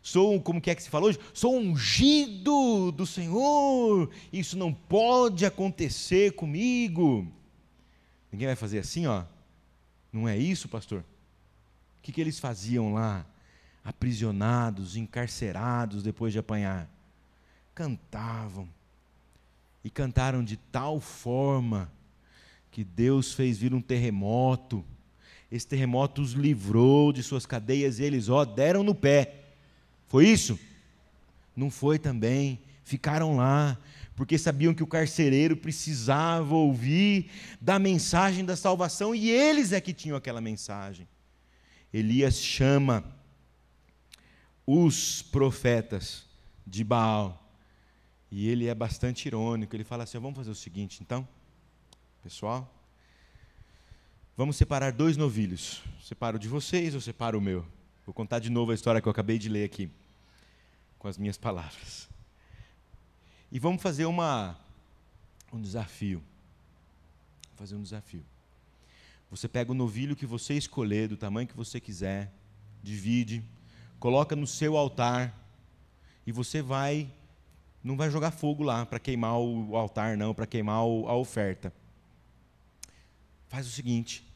Sou, 0.00 0.40
como 0.40 0.60
que 0.60 0.70
é 0.70 0.74
que 0.76 0.82
se 0.84 0.88
falou 0.88 1.08
hoje? 1.08 1.18
Sou 1.34 1.58
ungido 1.58 2.92
do 2.92 3.04
Senhor. 3.04 4.08
Isso 4.32 4.56
não 4.56 4.72
pode 4.72 5.44
acontecer 5.44 6.36
comigo. 6.36 7.26
Ninguém 8.30 8.46
vai 8.46 8.54
fazer 8.54 8.78
assim, 8.78 9.08
ó. 9.08 9.24
Não 10.12 10.28
é 10.28 10.38
isso, 10.38 10.68
pastor? 10.68 11.00
O 11.00 12.00
que, 12.00 12.12
que 12.12 12.20
eles 12.20 12.38
faziam 12.38 12.94
lá? 12.94 13.26
Aprisionados, 13.82 14.94
encarcerados 14.94 16.04
depois 16.04 16.32
de 16.32 16.38
apanhar. 16.38 16.88
Cantavam. 17.74 18.68
E 19.82 19.90
cantaram 19.90 20.44
de 20.44 20.56
tal 20.56 21.00
forma 21.00 21.90
que 22.70 22.84
Deus 22.84 23.32
fez 23.32 23.58
vir 23.58 23.74
um 23.74 23.80
terremoto. 23.80 24.84
Esse 25.50 25.66
terremoto 25.66 26.22
os 26.22 26.32
livrou 26.32 27.12
de 27.12 27.22
suas 27.22 27.44
cadeias 27.44 27.98
e 27.98 28.04
eles, 28.04 28.28
ó, 28.28 28.44
deram 28.44 28.82
no 28.82 28.94
pé. 28.94 29.34
Foi 30.06 30.28
isso? 30.28 30.58
Não 31.56 31.70
foi 31.70 31.98
também. 31.98 32.60
Ficaram 32.84 33.36
lá, 33.36 33.78
porque 34.14 34.38
sabiam 34.38 34.74
que 34.74 34.82
o 34.82 34.86
carcereiro 34.86 35.56
precisava 35.56 36.54
ouvir 36.54 37.30
da 37.60 37.78
mensagem 37.78 38.44
da 38.44 38.56
salvação 38.56 39.14
e 39.14 39.30
eles 39.30 39.72
é 39.72 39.80
que 39.80 39.92
tinham 39.92 40.16
aquela 40.16 40.40
mensagem. 40.40 41.08
Elias 41.92 42.36
chama 42.36 43.04
os 44.66 45.22
profetas 45.22 46.24
de 46.64 46.84
Baal. 46.84 47.36
E 48.30 48.48
ele 48.48 48.68
é 48.68 48.74
bastante 48.74 49.26
irônico. 49.26 49.74
Ele 49.74 49.82
fala 49.82 50.04
assim: 50.04 50.18
vamos 50.18 50.36
fazer 50.36 50.50
o 50.50 50.54
seguinte, 50.54 51.00
então, 51.02 51.26
pessoal. 52.22 52.70
Vamos 54.36 54.56
separar 54.56 54.92
dois 54.92 55.16
novilhos. 55.16 55.82
Separo 56.02 56.38
de 56.38 56.48
vocês 56.48 56.94
ou 56.94 57.00
separo 57.00 57.38
o 57.38 57.40
meu? 57.40 57.66
Vou 58.04 58.12
contar 58.12 58.38
de 58.38 58.50
novo 58.50 58.72
a 58.72 58.74
história 58.74 59.00
que 59.00 59.08
eu 59.08 59.12
acabei 59.12 59.38
de 59.38 59.48
ler 59.48 59.64
aqui, 59.64 59.90
com 60.98 61.08
as 61.08 61.16
minhas 61.16 61.38
palavras. 61.38 62.08
E 63.50 63.58
vamos 63.58 63.82
fazer 63.82 64.04
uma, 64.04 64.58
um 65.52 65.60
desafio. 65.60 66.22
Vamos 67.44 67.58
fazer 67.58 67.74
um 67.74 67.82
desafio. 67.82 68.24
Você 69.30 69.48
pega 69.48 69.72
o 69.72 69.74
novilho 69.74 70.16
que 70.16 70.26
você 70.26 70.54
escolher, 70.54 71.08
do 71.08 71.16
tamanho 71.16 71.48
que 71.48 71.56
você 71.56 71.80
quiser, 71.80 72.32
divide, 72.82 73.42
coloca 73.98 74.34
no 74.34 74.46
seu 74.46 74.76
altar 74.76 75.34
e 76.26 76.32
você 76.32 76.60
vai 76.60 77.10
não 77.82 77.96
vai 77.96 78.10
jogar 78.10 78.30
fogo 78.30 78.62
lá 78.62 78.84
para 78.84 78.98
queimar 78.98 79.38
o 79.38 79.74
altar 79.74 80.14
não, 80.14 80.34
para 80.34 80.46
queimar 80.46 80.76
a 80.76 81.14
oferta. 81.14 81.72
Faz 83.50 83.66
o 83.66 83.70
seguinte: 83.70 84.26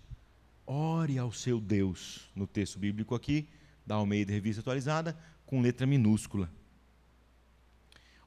ore 0.67 1.19
ao 1.19 1.33
seu 1.33 1.59
Deus 1.59 2.29
no 2.37 2.47
texto 2.47 2.79
bíblico 2.79 3.15
aqui, 3.15 3.49
da 3.87 3.95
Almeida 3.95 4.31
Revista 4.31 4.61
Atualizada, 4.61 5.19
com 5.47 5.63
letra 5.63 5.87
minúscula. 5.87 6.51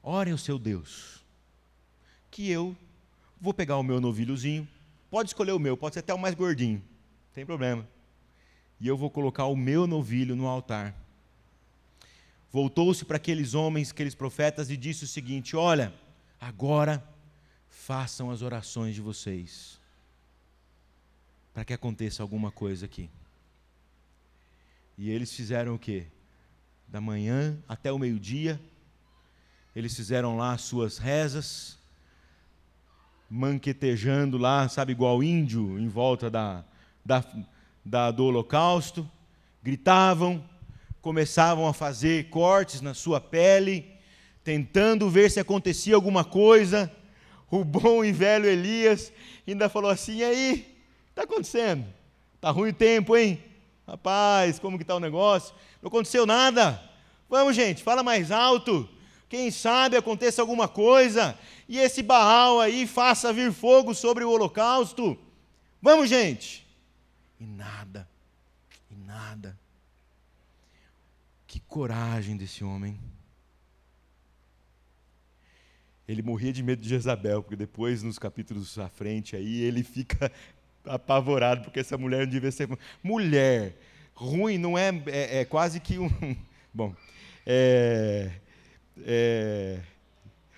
Ore 0.02 0.32
ao 0.32 0.38
seu 0.38 0.58
Deus, 0.58 1.24
que 2.28 2.50
eu 2.50 2.76
vou 3.40 3.54
pegar 3.54 3.76
o 3.76 3.84
meu 3.84 4.00
novilhozinho, 4.00 4.66
Pode 5.10 5.30
escolher 5.30 5.52
o 5.52 5.58
meu, 5.58 5.76
pode 5.76 5.94
ser 5.94 6.00
até 6.00 6.12
o 6.12 6.18
mais 6.18 6.34
gordinho, 6.34 6.78
não 6.78 7.32
tem 7.34 7.46
problema. 7.46 7.88
E 8.78 8.86
eu 8.86 8.96
vou 8.96 9.10
colocar 9.10 9.46
o 9.46 9.56
meu 9.56 9.86
novilho 9.86 10.36
no 10.36 10.46
altar. 10.46 10.94
Voltou-se 12.52 13.04
para 13.04 13.16
aqueles 13.16 13.54
homens, 13.54 13.90
aqueles 13.90 14.14
profetas, 14.14 14.70
e 14.70 14.76
disse 14.76 15.04
o 15.04 15.08
seguinte: 15.08 15.56
Olha, 15.56 15.92
agora 16.38 17.02
façam 17.68 18.30
as 18.30 18.42
orações 18.42 18.94
de 18.94 19.00
vocês, 19.00 19.80
para 21.58 21.64
que 21.64 21.72
aconteça 21.74 22.22
alguma 22.22 22.52
coisa 22.52 22.86
aqui. 22.86 23.10
E 24.96 25.10
eles 25.10 25.34
fizeram 25.34 25.74
o 25.74 25.78
quê? 25.78 26.06
Da 26.86 27.00
manhã 27.00 27.58
até 27.68 27.90
o 27.90 27.98
meio-dia, 27.98 28.60
eles 29.74 29.96
fizeram 29.96 30.36
lá 30.36 30.52
as 30.52 30.60
suas 30.60 30.98
rezas, 30.98 31.76
manquetejando 33.28 34.38
lá, 34.38 34.68
sabe, 34.68 34.92
igual 34.92 35.20
índio, 35.20 35.80
em 35.80 35.88
volta 35.88 36.30
da, 36.30 36.64
da, 37.04 37.24
da, 37.84 38.12
do 38.12 38.26
holocausto, 38.26 39.10
gritavam, 39.60 40.48
começavam 41.02 41.66
a 41.66 41.72
fazer 41.72 42.30
cortes 42.30 42.80
na 42.80 42.94
sua 42.94 43.20
pele, 43.20 43.84
tentando 44.44 45.10
ver 45.10 45.28
se 45.28 45.40
acontecia 45.40 45.96
alguma 45.96 46.24
coisa. 46.24 46.88
O 47.50 47.64
bom 47.64 48.04
e 48.04 48.12
velho 48.12 48.46
Elias 48.46 49.12
ainda 49.44 49.68
falou 49.68 49.90
assim: 49.90 50.18
e 50.18 50.24
aí, 50.24 50.77
está 51.18 51.24
acontecendo? 51.24 51.84
Está 52.36 52.50
ruim 52.50 52.70
o 52.70 52.74
tempo, 52.74 53.16
hein? 53.16 53.42
Rapaz, 53.86 54.58
como 54.58 54.76
que 54.78 54.84
está 54.84 54.94
o 54.94 55.00
negócio? 55.00 55.54
Não 55.82 55.88
aconteceu 55.88 56.24
nada. 56.24 56.80
Vamos, 57.28 57.56
gente, 57.56 57.82
fala 57.82 58.02
mais 58.02 58.30
alto. 58.30 58.88
Quem 59.28 59.50
sabe 59.50 59.96
aconteça 59.96 60.40
alguma 60.40 60.68
coisa 60.68 61.36
e 61.68 61.78
esse 61.78 62.02
Baal 62.02 62.60
aí 62.60 62.86
faça 62.86 63.32
vir 63.32 63.52
fogo 63.52 63.94
sobre 63.94 64.24
o 64.24 64.30
holocausto. 64.30 65.18
Vamos, 65.82 66.08
gente. 66.08 66.66
E 67.40 67.44
nada, 67.44 68.08
e 68.90 68.94
nada. 68.94 69.58
Que 71.46 71.60
coragem 71.60 72.36
desse 72.36 72.62
homem. 72.62 72.98
Ele 76.06 76.22
morria 76.22 76.52
de 76.52 76.62
medo 76.62 76.80
de 76.80 76.88
Jezabel, 76.88 77.42
porque 77.42 77.56
depois, 77.56 78.02
nos 78.02 78.18
capítulos 78.18 78.78
à 78.78 78.88
frente, 78.88 79.36
aí 79.36 79.60
ele 79.60 79.82
fica 79.82 80.32
apavorado, 80.84 81.62
porque 81.62 81.80
essa 81.80 81.98
mulher 81.98 82.20
não 82.20 82.32
devia 82.32 82.50
ser. 82.50 82.68
Mulher, 83.02 83.76
ruim, 84.14 84.58
não 84.58 84.76
é, 84.76 84.90
é, 85.06 85.40
é 85.40 85.44
quase 85.44 85.80
que 85.80 85.98
um. 85.98 86.10
Bom, 86.72 86.94
é, 87.46 88.30
é, 89.04 89.80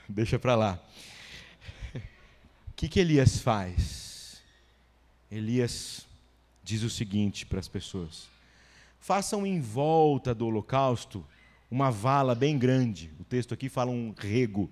deixa 0.09 0.39
para 0.39 0.55
lá. 0.55 0.83
O 1.95 2.73
que, 2.75 2.89
que 2.89 3.01
Elias 3.01 3.41
faz? 3.41 4.43
Elias 5.31 6.07
diz 6.65 6.83
o 6.83 6.91
seguinte 6.91 7.45
para 7.45 7.61
as 7.61 7.69
pessoas: 7.69 8.29
façam 8.99 9.47
em 9.47 9.61
volta 9.61 10.35
do 10.35 10.47
holocausto 10.47 11.25
uma 11.71 11.91
vala 11.91 12.35
bem 12.35 12.59
grande. 12.59 13.11
O 13.21 13.25
texto 13.25 13.55
aqui 13.55 13.69
fala 13.69 13.91
um 13.91 14.13
rego, 14.17 14.69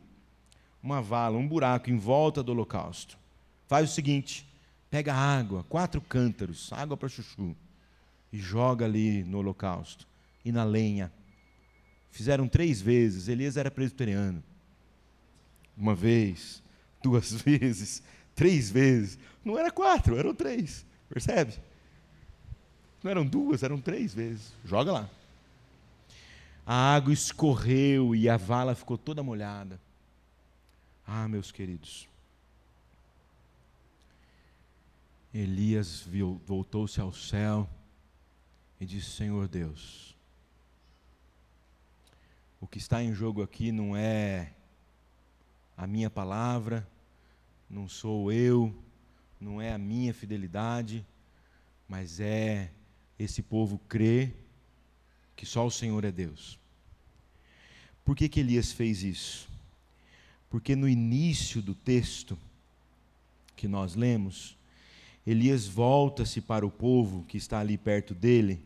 uma 0.83 1.01
vala, 1.01 1.37
um 1.37 1.47
buraco 1.47 1.91
em 1.91 1.97
volta 1.97 2.43
do 2.43 2.53
holocausto. 2.53 3.19
Faz 3.67 3.91
o 3.91 3.95
seguinte: 3.95 4.48
pega 4.91 5.15
água, 5.15 5.65
quatro 5.69 6.01
cântaros, 6.01 6.73
água 6.73 6.97
para 6.97 7.09
chuchu, 7.09 7.55
e 8.33 8.39
joga 8.39 8.85
ali 8.85 9.25
no 9.25 9.39
holocausto 9.39 10.07
e 10.45 10.53
na 10.53 10.65
lenha. 10.65 11.13
Fizeram 12.11 12.49
três 12.49 12.81
vezes. 12.81 13.29
Elias 13.29 13.57
era 13.57 13.71
presbiteriano. 13.71 14.43
Uma 15.77 15.95
vez, 15.95 16.63
duas 17.03 17.33
vezes, 17.33 18.03
três 18.35 18.71
vezes. 18.71 19.19
Não 19.45 19.59
era 19.59 19.71
quatro, 19.71 20.17
eram 20.17 20.35
três. 20.35 20.85
Percebe? 21.09 21.55
Não 23.03 23.11
eram 23.11 23.25
duas, 23.25 23.63
eram 23.63 23.81
três 23.81 24.13
vezes. 24.13 24.53
Joga 24.65 24.93
lá. 24.93 25.11
A 26.67 26.95
água 26.95 27.13
escorreu 27.13 28.15
e 28.15 28.29
a 28.29 28.37
vala 28.37 28.75
ficou 28.75 28.99
toda 28.99 29.23
molhada. 29.23 29.81
Ah, 31.07 31.27
meus 31.27 31.51
queridos. 31.51 32.07
Elias 35.41 36.05
voltou-se 36.45 37.01
ao 37.01 37.13
céu 37.13 37.71
e 38.81 38.85
disse: 38.85 39.11
Senhor 39.11 39.47
Deus, 39.47 40.17
o 42.61 42.67
que 42.67 42.79
está 42.79 43.05
em 43.05 43.15
jogo 43.15 43.41
aqui 43.41 43.71
não 43.71 43.97
é 43.97 44.53
a 45.77 45.87
minha 45.87 46.11
palavra, 46.11 46.85
não 47.71 47.89
sou 47.89 48.33
eu, 48.33 48.75
não 49.41 49.63
é 49.63 49.73
a 49.73 49.79
minha 49.79 50.13
fidelidade, 50.13 51.07
mas 51.89 52.19
é 52.19 52.73
esse 53.17 53.41
povo 53.41 53.79
crer 53.89 54.35
que 55.37 55.47
só 55.47 55.65
o 55.65 55.71
Senhor 55.71 56.05
é 56.05 56.11
Deus. 56.11 56.59
Por 58.05 58.17
que, 58.17 58.29
que 58.29 58.41
Elias 58.41 58.73
fez 58.73 59.05
isso? 59.05 59.49
Porque 60.51 60.75
no 60.75 60.89
início 60.89 61.63
do 61.63 61.77
texto 61.77 62.37
que 63.55 63.69
nós 63.69 63.95
lemos, 63.95 64.58
Elias 65.31 65.67
volta-se 65.67 66.41
para 66.41 66.67
o 66.67 66.71
povo 66.71 67.23
que 67.25 67.37
está 67.37 67.59
ali 67.59 67.77
perto 67.77 68.15
dele 68.15 68.63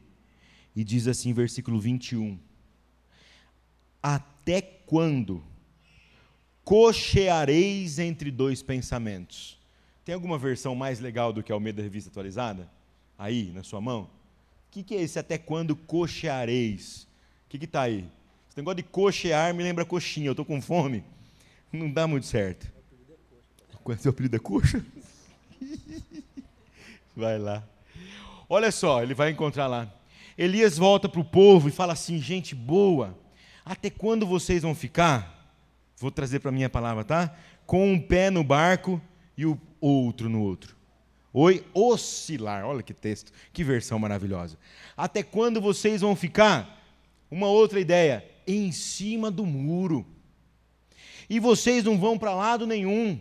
e 0.76 0.84
diz 0.84 1.08
assim, 1.08 1.32
versículo 1.32 1.80
21: 1.80 2.38
Até 4.00 4.62
quando 4.62 5.42
cocheareis 6.64 7.98
entre 7.98 8.30
dois 8.30 8.62
pensamentos? 8.62 9.58
Tem 10.04 10.14
alguma 10.14 10.38
versão 10.38 10.76
mais 10.76 11.00
legal 11.00 11.32
do 11.32 11.42
que 11.42 11.50
a 11.50 11.54
Almeida 11.56 11.82
Revista 11.82 12.10
Atualizada? 12.10 12.70
Aí, 13.18 13.50
na 13.50 13.64
sua 13.64 13.80
mão? 13.80 14.02
O 14.02 14.08
que, 14.70 14.84
que 14.84 14.94
é 14.94 15.02
esse 15.02 15.18
até 15.18 15.36
quando 15.36 15.74
cocheareis? 15.74 17.08
O 17.46 17.48
que 17.48 17.64
está 17.64 17.82
aí? 17.82 18.08
Esse 18.48 18.56
negócio 18.56 18.76
de 18.76 18.84
cochear 18.84 19.52
me 19.52 19.64
lembra 19.64 19.84
coxinha, 19.84 20.28
eu 20.28 20.32
estou 20.32 20.44
com 20.44 20.62
fome. 20.62 21.02
Não 21.72 21.90
dá 21.90 22.06
muito 22.06 22.26
certo. 22.28 22.72
Seu 23.98 24.10
apelido 24.10 24.36
é 24.36 24.38
coxa? 24.38 24.86
Vai 27.14 27.38
lá. 27.38 27.62
Olha 28.48 28.70
só, 28.70 29.02
ele 29.02 29.14
vai 29.14 29.30
encontrar 29.30 29.66
lá. 29.66 29.92
Elias 30.36 30.78
volta 30.78 31.08
para 31.08 31.20
o 31.20 31.24
povo 31.24 31.68
e 31.68 31.72
fala 31.72 31.92
assim: 31.92 32.18
gente 32.18 32.54
boa, 32.54 33.16
até 33.64 33.90
quando 33.90 34.26
vocês 34.26 34.62
vão 34.62 34.74
ficar? 34.74 35.56
Vou 35.98 36.10
trazer 36.10 36.40
para 36.40 36.48
a 36.48 36.52
minha 36.52 36.68
palavra, 36.68 37.04
tá? 37.04 37.34
Com 37.66 37.92
um 37.92 38.00
pé 38.00 38.30
no 38.30 38.42
barco 38.42 39.00
e 39.36 39.46
o 39.46 39.58
outro 39.80 40.28
no 40.28 40.42
outro. 40.42 40.76
Oi, 41.32 41.64
oscilar. 41.72 42.64
Olha 42.66 42.82
que 42.82 42.92
texto, 42.92 43.32
que 43.52 43.64
versão 43.64 43.98
maravilhosa. 43.98 44.58
Até 44.96 45.22
quando 45.22 45.60
vocês 45.60 46.00
vão 46.00 46.14
ficar? 46.14 46.82
Uma 47.30 47.46
outra 47.46 47.80
ideia, 47.80 48.24
em 48.46 48.70
cima 48.72 49.30
do 49.30 49.46
muro. 49.46 50.04
E 51.30 51.40
vocês 51.40 51.84
não 51.84 51.98
vão 51.98 52.18
para 52.18 52.34
lado 52.34 52.66
nenhum. 52.66 53.18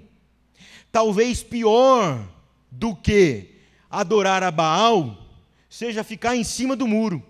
Talvez 0.92 1.42
pior 1.42 2.28
do 2.70 2.94
que 2.94 3.61
adorar 3.92 4.42
a 4.42 4.50
Baal 4.50 5.18
seja 5.70 6.04
ficar 6.04 6.36
em 6.36 6.44
cima 6.44 6.76
do 6.76 6.88
muro. 6.88 7.22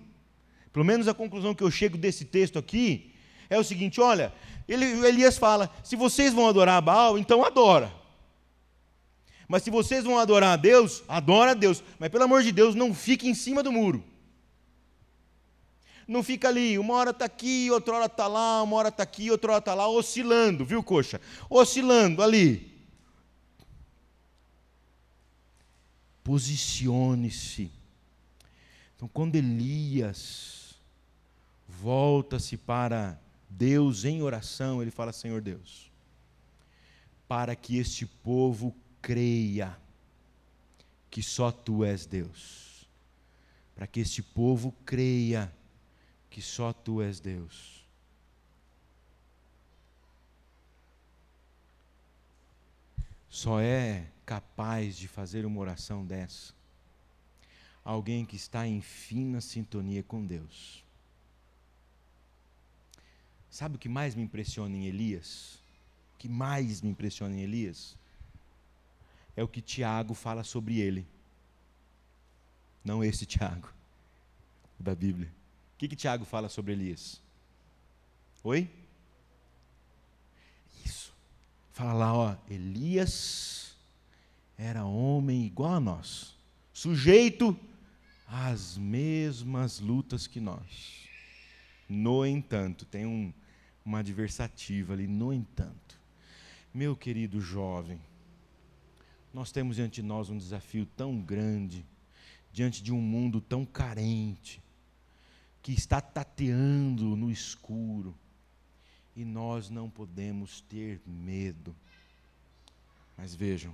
Pelo 0.71 0.85
menos 0.85 1.07
a 1.07 1.13
conclusão 1.13 1.53
que 1.53 1.63
eu 1.63 1.71
chego 1.71 1.97
desse 1.97 2.23
texto 2.23 2.59
aqui 2.59 3.13
é 3.49 3.57
o 3.57 3.63
seguinte: 3.63 3.99
olha, 3.99 4.31
ele, 4.67 4.85
Elias 5.05 5.37
fala: 5.37 5.69
se 5.83 5.95
vocês 5.95 6.33
vão 6.33 6.47
adorar 6.47 6.77
a 6.77 6.81
Baal, 6.81 7.17
então 7.17 7.43
adora. 7.43 7.91
Mas 9.47 9.63
se 9.63 9.69
vocês 9.69 10.05
vão 10.05 10.17
adorar 10.17 10.53
a 10.53 10.55
Deus, 10.55 11.03
adora 11.09 11.51
a 11.51 11.53
Deus. 11.53 11.83
Mas 11.99 12.09
pelo 12.09 12.23
amor 12.23 12.41
de 12.41 12.53
Deus, 12.53 12.73
não 12.73 12.93
fique 12.93 13.27
em 13.27 13.33
cima 13.33 13.61
do 13.61 13.71
muro. 13.71 14.01
Não 16.07 16.23
fica 16.23 16.47
ali, 16.47 16.79
uma 16.79 16.93
hora 16.95 17.11
está 17.11 17.25
aqui, 17.25 17.69
outra 17.69 17.95
hora 17.95 18.05
está 18.05 18.27
lá, 18.27 18.63
uma 18.63 18.75
hora 18.77 18.89
está 18.89 19.03
aqui, 19.03 19.29
outra 19.29 19.51
hora 19.51 19.59
está 19.59 19.73
lá, 19.73 19.87
oscilando, 19.87 20.65
viu, 20.65 20.81
coxa? 20.81 21.19
Oscilando 21.49 22.23
ali. 22.23 22.70
Posicione-se 26.31 27.69
então, 29.01 29.09
quando 29.11 29.35
Elias 29.35 30.75
volta-se 31.67 32.55
para 32.55 33.19
Deus 33.49 34.05
em 34.05 34.21
oração, 34.21 34.79
ele 34.79 34.91
fala: 34.91 35.11
Senhor 35.11 35.41
Deus, 35.41 35.91
para 37.27 37.55
que 37.55 37.79
este 37.79 38.05
povo 38.05 38.75
creia 39.01 39.75
que 41.09 41.23
só 41.23 41.51
tu 41.51 41.83
és 41.83 42.05
Deus, 42.05 42.87
para 43.75 43.87
que 43.87 44.01
este 44.01 44.21
povo 44.21 44.71
creia 44.85 45.51
que 46.29 46.39
só 46.39 46.71
tu 46.71 47.01
és 47.01 47.19
Deus. 47.19 47.83
Só 53.27 53.59
é 53.59 54.05
capaz 54.31 54.97
de 54.97 55.09
fazer 55.09 55.45
uma 55.45 55.59
oração 55.59 56.05
dessa 56.05 56.53
alguém 57.83 58.25
que 58.25 58.37
está 58.37 58.65
em 58.65 58.79
fina 58.79 59.41
sintonia 59.41 60.01
com 60.03 60.25
Deus. 60.25 60.85
Sabe 63.49 63.75
o 63.75 63.77
que 63.77 63.89
mais 63.89 64.15
me 64.15 64.21
impressiona 64.21 64.73
em 64.73 64.85
Elias? 64.85 65.59
O 66.15 66.17
que 66.17 66.29
mais 66.29 66.81
me 66.81 66.89
impressiona 66.89 67.35
em 67.35 67.41
Elias? 67.41 67.97
É 69.35 69.43
o 69.43 69.49
que 69.49 69.59
Tiago 69.59 70.13
fala 70.13 70.45
sobre 70.45 70.79
ele. 70.79 71.05
Não 72.85 73.03
esse 73.03 73.25
Tiago, 73.25 73.67
da 74.79 74.95
Bíblia. 74.95 75.27
O 75.75 75.77
que, 75.77 75.89
que 75.89 75.95
Tiago 75.97 76.23
fala 76.23 76.47
sobre 76.47 76.71
Elias? 76.71 77.21
Oi? 78.45 78.69
Isso. 80.85 81.13
Fala 81.73 81.91
lá, 81.91 82.13
ó. 82.13 82.37
Elias 82.49 83.70
era 84.61 84.85
homem 84.85 85.43
igual 85.43 85.73
a 85.73 85.79
nós, 85.79 86.37
sujeito 86.71 87.57
as 88.27 88.77
mesmas 88.77 89.79
lutas 89.79 90.27
que 90.27 90.39
nós. 90.39 91.07
No 91.89 92.23
entanto, 92.23 92.85
tem 92.85 93.03
um, 93.03 93.33
uma 93.83 93.99
adversativa 93.99 94.93
ali, 94.93 95.07
no 95.07 95.33
entanto. 95.33 95.99
Meu 96.71 96.95
querido 96.95 97.41
jovem, 97.41 97.99
nós 99.33 99.51
temos 99.51 99.77
diante 99.77 99.95
de 99.95 100.07
nós 100.07 100.29
um 100.29 100.37
desafio 100.37 100.85
tão 100.95 101.19
grande, 101.19 101.83
diante 102.53 102.83
de 102.83 102.93
um 102.93 103.01
mundo 103.01 103.41
tão 103.41 103.65
carente, 103.65 104.61
que 105.63 105.73
está 105.73 105.99
tateando 105.99 107.15
no 107.15 107.31
escuro, 107.31 108.15
e 109.15 109.25
nós 109.25 109.71
não 109.71 109.89
podemos 109.89 110.61
ter 110.61 111.01
medo. 111.07 111.75
Mas 113.17 113.33
vejam, 113.33 113.73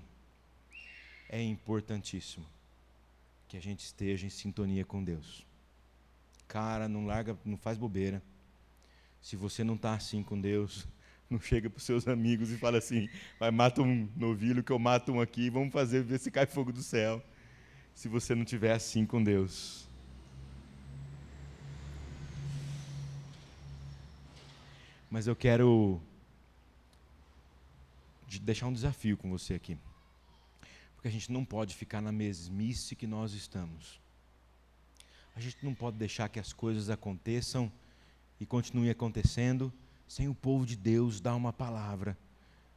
é 1.30 1.42
importantíssimo 1.42 2.46
que 3.48 3.58
a 3.58 3.62
gente 3.62 3.82
esteja 3.82 4.26
em 4.26 4.30
sintonia 4.30 4.86
com 4.86 5.04
Deus. 5.04 5.46
Cara, 6.48 6.88
não 6.88 7.06
larga, 7.06 7.38
não 7.44 7.58
faz 7.58 7.78
bobeira. 7.78 8.22
Se 9.22 9.36
você 9.36 9.64
não 9.64 9.76
está 9.76 9.94
assim 9.94 10.24
com 10.24 10.40
Deus, 10.40 10.88
não 11.30 11.40
chega 11.40 11.70
para 11.70 11.78
os 11.78 11.84
seus 11.84 12.08
amigos 12.08 12.52
e 12.52 12.58
fala 12.58 12.78
assim: 12.78 13.10
vai, 13.40 13.52
mata 13.52 13.82
um 13.82 14.10
novilho 14.16 14.64
que 14.64 14.72
eu 14.72 14.80
mato 14.80 15.12
um 15.12 15.22
aqui, 15.22 15.50
vamos 15.50 15.74
fazer, 15.74 16.04
ver 16.04 16.20
se 16.20 16.32
cai 16.32 16.46
fogo 16.46 16.72
do 16.72 16.82
céu. 16.82 17.24
Se 17.94 18.08
você 18.08 18.36
não 18.36 18.44
estiver 18.44 18.72
assim 18.72 19.06
com 19.06 19.24
Deus. 19.24 19.88
Mas 25.10 25.26
eu 25.26 25.36
quero 25.36 26.02
deixar 28.42 28.68
um 28.68 28.74
desafio 28.74 29.18
com 29.18 29.30
você 29.30 29.54
aqui 29.56 29.78
porque 31.08 31.16
a 31.16 31.20
gente 31.20 31.32
não 31.32 31.46
pode 31.46 31.74
ficar 31.74 32.02
na 32.02 32.12
mesmice 32.12 32.96
que 32.96 33.08
nós 33.08 33.32
estamos. 33.32 34.00
A 35.36 35.40
gente 35.40 35.58
não 35.64 35.74
pode 35.74 35.96
deixar 35.96 36.28
que 36.28 36.40
as 36.40 36.52
coisas 36.52 36.90
aconteçam 36.90 37.72
e 38.42 38.46
continuem 38.46 38.90
acontecendo 38.90 39.72
sem 40.06 40.28
o 40.28 40.36
povo 40.36 40.66
de 40.66 40.76
Deus 40.76 41.22
dar 41.22 41.36
uma 41.36 41.54
palavra, 41.54 42.18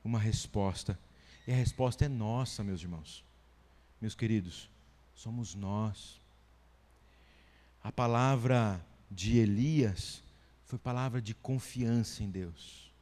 uma 0.05 0.19
resposta. 0.19 0.97
E 1.45 1.53
a 1.53 1.57
resposta 1.57 2.05
é 2.05 2.09
nossa, 2.09 2.62
meus 2.62 2.81
irmãos. 2.81 3.25
Meus 4.01 4.14
queridos, 4.14 4.71
somos 5.12 5.57
nós. 5.57 6.21
A 7.83 7.90
palavra 7.90 8.81
de 9.11 9.38
Elias 9.38 10.23
foi 10.66 10.79
palavra 10.79 11.21
de 11.21 11.35
confiança 11.35 12.23
em 12.23 12.31
Deus. 12.31 12.93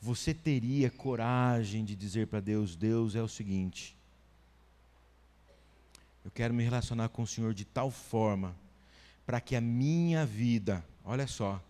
Você 0.00 0.34
teria 0.34 0.90
coragem 0.90 1.84
de 1.84 1.94
dizer 1.94 2.26
para 2.26 2.40
Deus: 2.40 2.74
Deus 2.74 3.14
é 3.14 3.22
o 3.22 3.28
seguinte, 3.28 3.95
eu 6.26 6.30
quero 6.34 6.52
me 6.52 6.64
relacionar 6.64 7.08
com 7.10 7.22
o 7.22 7.26
Senhor 7.26 7.54
de 7.54 7.64
tal 7.64 7.88
forma 7.88 8.52
para 9.24 9.40
que 9.40 9.54
a 9.54 9.60
minha 9.60 10.26
vida, 10.26 10.84
olha 11.04 11.24
só, 11.24 11.62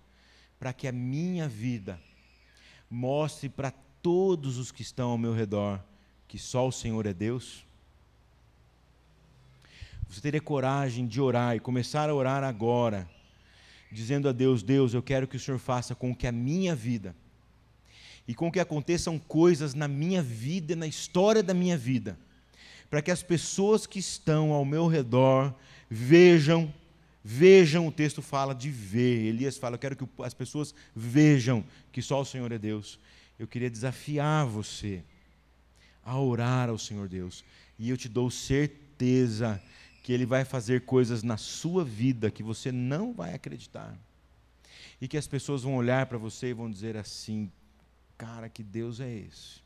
para 0.59 0.73
que 0.73 0.89
a 0.89 0.93
minha 0.93 1.47
vida 1.47 2.01
mostre 2.91 3.51
para 3.51 3.71
todos 4.03 4.57
os 4.57 4.73
que 4.73 4.81
estão 4.81 5.11
ao 5.11 5.19
meu 5.19 5.35
redor 5.35 5.79
que 6.27 6.39
só 6.39 6.67
o 6.67 6.73
Senhor 6.73 7.05
é 7.05 7.13
Deus? 7.13 7.67
Você 10.09 10.23
teria 10.23 10.41
coragem 10.41 11.07
de 11.07 11.21
orar 11.21 11.55
e 11.55 11.61
começar 11.61 12.09
a 12.09 12.15
orar 12.15 12.43
agora, 12.43 13.07
dizendo 13.93 14.27
a 14.27 14.33
Deus: 14.33 14.63
Deus, 14.63 14.95
eu 14.95 15.03
quero 15.03 15.29
que 15.29 15.37
o 15.37 15.41
Senhor 15.41 15.59
faça 15.59 15.95
com 15.95 16.17
que 16.17 16.27
a 16.27 16.33
minha 16.33 16.75
vida 16.75 17.15
e 18.27 18.35
com 18.35 18.51
que 18.51 18.59
aconteçam 18.59 19.19
coisas 19.19 19.75
na 19.75 19.87
minha 19.87 20.23
vida, 20.23 20.75
na 20.75 20.87
história 20.87 21.43
da 21.43 21.53
minha 21.53 21.77
vida, 21.77 22.19
para 22.89 23.03
que 23.03 23.11
as 23.11 23.23
pessoas 23.23 23.87
que 23.87 23.99
estão 23.99 24.53
ao 24.53 24.65
meu 24.65 24.87
redor 24.87 25.55
vejam, 25.91 26.73
vejam, 27.25 27.87
o 27.87 27.93
texto 27.93 28.23
fala 28.23 28.55
de 28.55 28.71
ver. 28.71 29.27
Elias 29.27 29.57
fala: 29.57 29.75
Eu 29.75 29.81
quero 29.81 29.97
que 29.97 30.07
as 30.23 30.35
pessoas 30.35 30.75
vejam 30.95 31.65
que 31.93 32.01
só 32.01 32.21
o 32.21 32.25
Senhor 32.25 32.51
é 32.53 32.59
Deus. 32.59 32.99
Eu 33.39 33.47
queria 33.47 33.71
desafiar 33.71 34.47
você 34.47 35.03
a 36.03 36.19
orar 36.19 36.69
ao 36.69 36.79
Senhor 36.79 37.09
Deus, 37.09 37.45
E 37.79 37.91
eu 37.91 37.97
te 37.97 38.09
dou 38.09 38.31
certeza 38.31 39.61
que 40.03 40.13
Ele 40.13 40.25
vai 40.25 40.45
fazer 40.45 40.83
coisas 40.83 41.25
na 41.25 41.37
sua 41.37 41.85
vida 41.85 42.31
que 42.31 42.43
você 42.43 42.71
não 42.71 43.13
vai 43.13 43.35
acreditar. 43.35 43.93
E 45.01 45.09
que 45.09 45.19
as 45.19 45.27
pessoas 45.27 45.65
vão 45.65 45.75
olhar 45.75 46.07
para 46.07 46.17
você 46.17 46.51
e 46.51 46.55
vão 46.55 46.71
dizer 46.71 46.97
assim: 46.97 47.51
cara, 48.17 48.49
que 48.49 48.63
Deus 48.63 49.01
é 49.01 49.13
esse? 49.13 49.66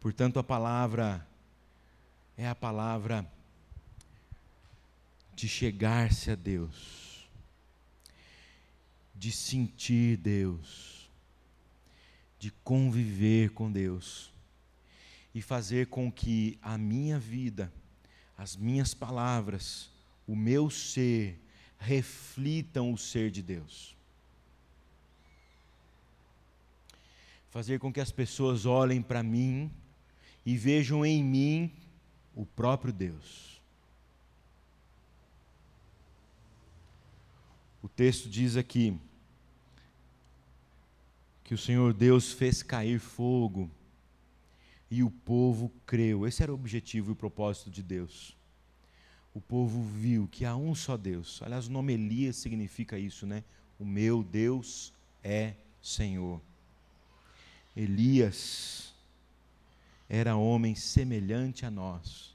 Portanto, 0.00 0.38
a 0.38 0.44
palavra 0.44 1.26
é 2.36 2.46
a 2.46 2.54
palavra 2.54 3.28
de 5.34 5.48
chegar-se 5.48 6.30
a 6.30 6.34
Deus, 6.34 7.28
de 9.14 9.32
sentir 9.32 10.16
Deus, 10.16 11.08
de 12.38 12.50
conviver 12.62 13.50
com 13.50 13.70
Deus 13.70 14.32
e 15.34 15.42
fazer 15.42 15.88
com 15.88 16.10
que 16.10 16.58
a 16.62 16.78
minha 16.78 17.18
vida, 17.18 17.72
as 18.36 18.56
minhas 18.56 18.94
palavras, 18.94 19.90
o 20.26 20.36
meu 20.36 20.70
ser 20.70 21.40
reflitam 21.78 22.92
o 22.92 22.98
ser 22.98 23.30
de 23.30 23.42
Deus. 23.42 23.96
Fazer 27.50 27.78
com 27.80 27.92
que 27.92 28.00
as 28.00 28.12
pessoas 28.12 28.66
olhem 28.66 29.02
para 29.02 29.22
mim 29.22 29.70
e 30.48 30.56
vejam 30.56 31.04
em 31.04 31.22
mim 31.22 31.70
o 32.34 32.46
próprio 32.46 32.90
Deus. 32.90 33.60
O 37.82 37.88
texto 37.88 38.30
diz 38.30 38.56
aqui 38.56 38.98
que 41.44 41.52
o 41.52 41.58
Senhor 41.58 41.92
Deus 41.92 42.32
fez 42.32 42.62
cair 42.62 42.98
fogo 42.98 43.70
e 44.90 45.02
o 45.02 45.10
povo 45.10 45.70
creu. 45.84 46.26
Esse 46.26 46.42
era 46.42 46.50
o 46.50 46.54
objetivo 46.54 47.10
e 47.10 47.12
o 47.12 47.16
propósito 47.16 47.68
de 47.68 47.82
Deus. 47.82 48.34
O 49.34 49.42
povo 49.42 49.82
viu 49.82 50.26
que 50.32 50.46
há 50.46 50.56
um 50.56 50.74
só 50.74 50.96
Deus. 50.96 51.42
Aliás, 51.42 51.66
o 51.66 51.70
nome 51.70 51.92
Elias 51.92 52.36
significa 52.36 52.98
isso, 52.98 53.26
né? 53.26 53.44
O 53.78 53.84
meu 53.84 54.24
Deus 54.24 54.94
é 55.22 55.52
Senhor. 55.82 56.40
Elias 57.76 58.94
era 60.08 60.36
homem 60.36 60.74
semelhante 60.74 61.66
a 61.66 61.70
nós. 61.70 62.34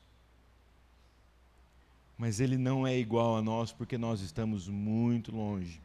Mas 2.17 2.39
ele 2.39 2.57
não 2.57 2.85
é 2.85 2.97
igual 2.97 3.35
a 3.35 3.41
nós 3.41 3.71
porque 3.71 3.97
nós 3.97 4.21
estamos 4.21 4.67
muito 4.67 5.35
longe 5.35 5.81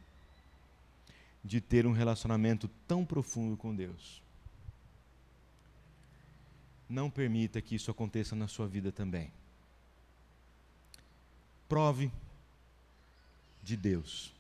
de 1.43 1.61
ter 1.61 1.87
um 1.87 1.93
relacionamento 1.93 2.69
tão 2.87 3.05
profundo 3.05 3.57
com 3.57 3.75
Deus. 3.75 4.23
Não 6.89 7.11
permita 7.11 7.61
que 7.63 7.75
isso 7.75 7.91
aconteça 7.91 8.37
na 8.37 8.49
sua 8.49 8.67
vida 8.67 8.93
também. 8.93 9.33
Prove 11.69 12.11
de 13.63 13.77
Deus. 13.77 14.33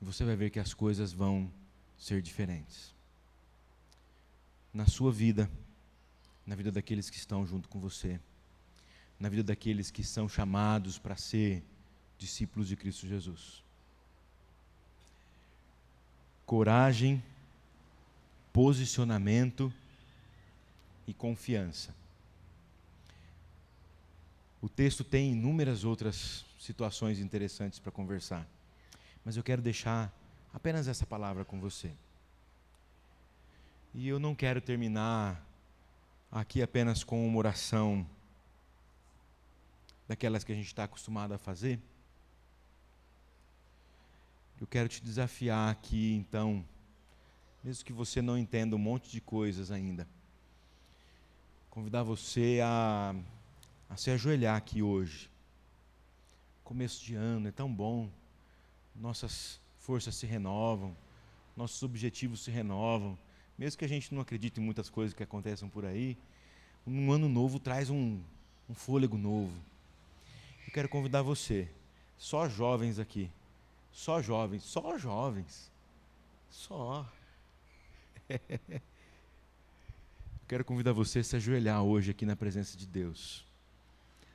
Você 0.00 0.24
vai 0.24 0.36
ver 0.36 0.50
que 0.50 0.58
as 0.58 0.74
coisas 0.74 1.12
vão 1.12 1.50
ser 1.98 2.20
diferentes 2.20 2.95
na 4.76 4.86
sua 4.86 5.10
vida, 5.10 5.50
na 6.46 6.54
vida 6.54 6.70
daqueles 6.70 7.08
que 7.08 7.16
estão 7.16 7.46
junto 7.46 7.66
com 7.66 7.80
você, 7.80 8.20
na 9.18 9.26
vida 9.30 9.42
daqueles 9.42 9.90
que 9.90 10.04
são 10.04 10.28
chamados 10.28 10.98
para 10.98 11.16
ser 11.16 11.64
discípulos 12.18 12.68
de 12.68 12.76
Cristo 12.76 13.06
Jesus. 13.06 13.64
Coragem, 16.44 17.24
posicionamento 18.52 19.72
e 21.06 21.14
confiança. 21.14 21.94
O 24.60 24.68
texto 24.68 25.02
tem 25.02 25.32
inúmeras 25.32 25.84
outras 25.84 26.44
situações 26.60 27.18
interessantes 27.18 27.78
para 27.78 27.90
conversar, 27.90 28.46
mas 29.24 29.38
eu 29.38 29.42
quero 29.42 29.62
deixar 29.62 30.12
apenas 30.52 30.86
essa 30.86 31.06
palavra 31.06 31.46
com 31.46 31.58
você. 31.58 31.90
E 33.98 34.08
eu 34.08 34.18
não 34.18 34.34
quero 34.34 34.60
terminar 34.60 35.42
aqui 36.30 36.60
apenas 36.60 37.02
com 37.02 37.26
uma 37.26 37.38
oração 37.38 38.06
daquelas 40.06 40.44
que 40.44 40.52
a 40.52 40.54
gente 40.54 40.66
está 40.66 40.84
acostumado 40.84 41.32
a 41.32 41.38
fazer. 41.38 41.80
Eu 44.60 44.66
quero 44.66 44.86
te 44.86 45.02
desafiar 45.02 45.70
aqui, 45.70 46.12
então, 46.12 46.62
mesmo 47.64 47.86
que 47.86 47.92
você 47.94 48.20
não 48.20 48.36
entenda 48.36 48.76
um 48.76 48.78
monte 48.78 49.10
de 49.10 49.18
coisas 49.18 49.70
ainda, 49.70 50.06
convidar 51.70 52.02
você 52.02 52.60
a, 52.62 53.14
a 53.88 53.96
se 53.96 54.10
ajoelhar 54.10 54.56
aqui 54.56 54.82
hoje. 54.82 55.30
Começo 56.62 57.02
de 57.02 57.14
ano 57.14 57.48
é 57.48 57.50
tão 57.50 57.72
bom, 57.72 58.10
nossas 58.94 59.58
forças 59.78 60.14
se 60.16 60.26
renovam, 60.26 60.94
nossos 61.56 61.82
objetivos 61.82 62.44
se 62.44 62.50
renovam 62.50 63.18
mesmo 63.58 63.78
que 63.78 63.84
a 63.84 63.88
gente 63.88 64.14
não 64.14 64.20
acredite 64.22 64.60
em 64.60 64.62
muitas 64.62 64.88
coisas 64.88 65.14
que 65.14 65.22
acontecem 65.22 65.68
por 65.68 65.84
aí, 65.84 66.16
um 66.86 67.10
ano 67.10 67.28
novo 67.28 67.58
traz 67.58 67.90
um, 67.90 68.20
um 68.68 68.74
fôlego 68.74 69.16
novo. 69.16 69.52
Eu 70.66 70.72
quero 70.72 70.88
convidar 70.88 71.22
você, 71.22 71.68
só 72.18 72.48
jovens 72.48 72.98
aqui, 72.98 73.30
só 73.92 74.20
jovens, 74.20 74.62
só 74.62 74.98
jovens, 74.98 75.70
só. 76.50 77.06
Eu 80.46 80.48
quero 80.48 80.64
convidar 80.64 80.92
você 80.92 81.18
a 81.18 81.24
se 81.24 81.34
ajoelhar 81.34 81.82
hoje 81.82 82.12
aqui 82.12 82.24
na 82.24 82.36
presença 82.36 82.76
de 82.76 82.86
Deus, 82.86 83.44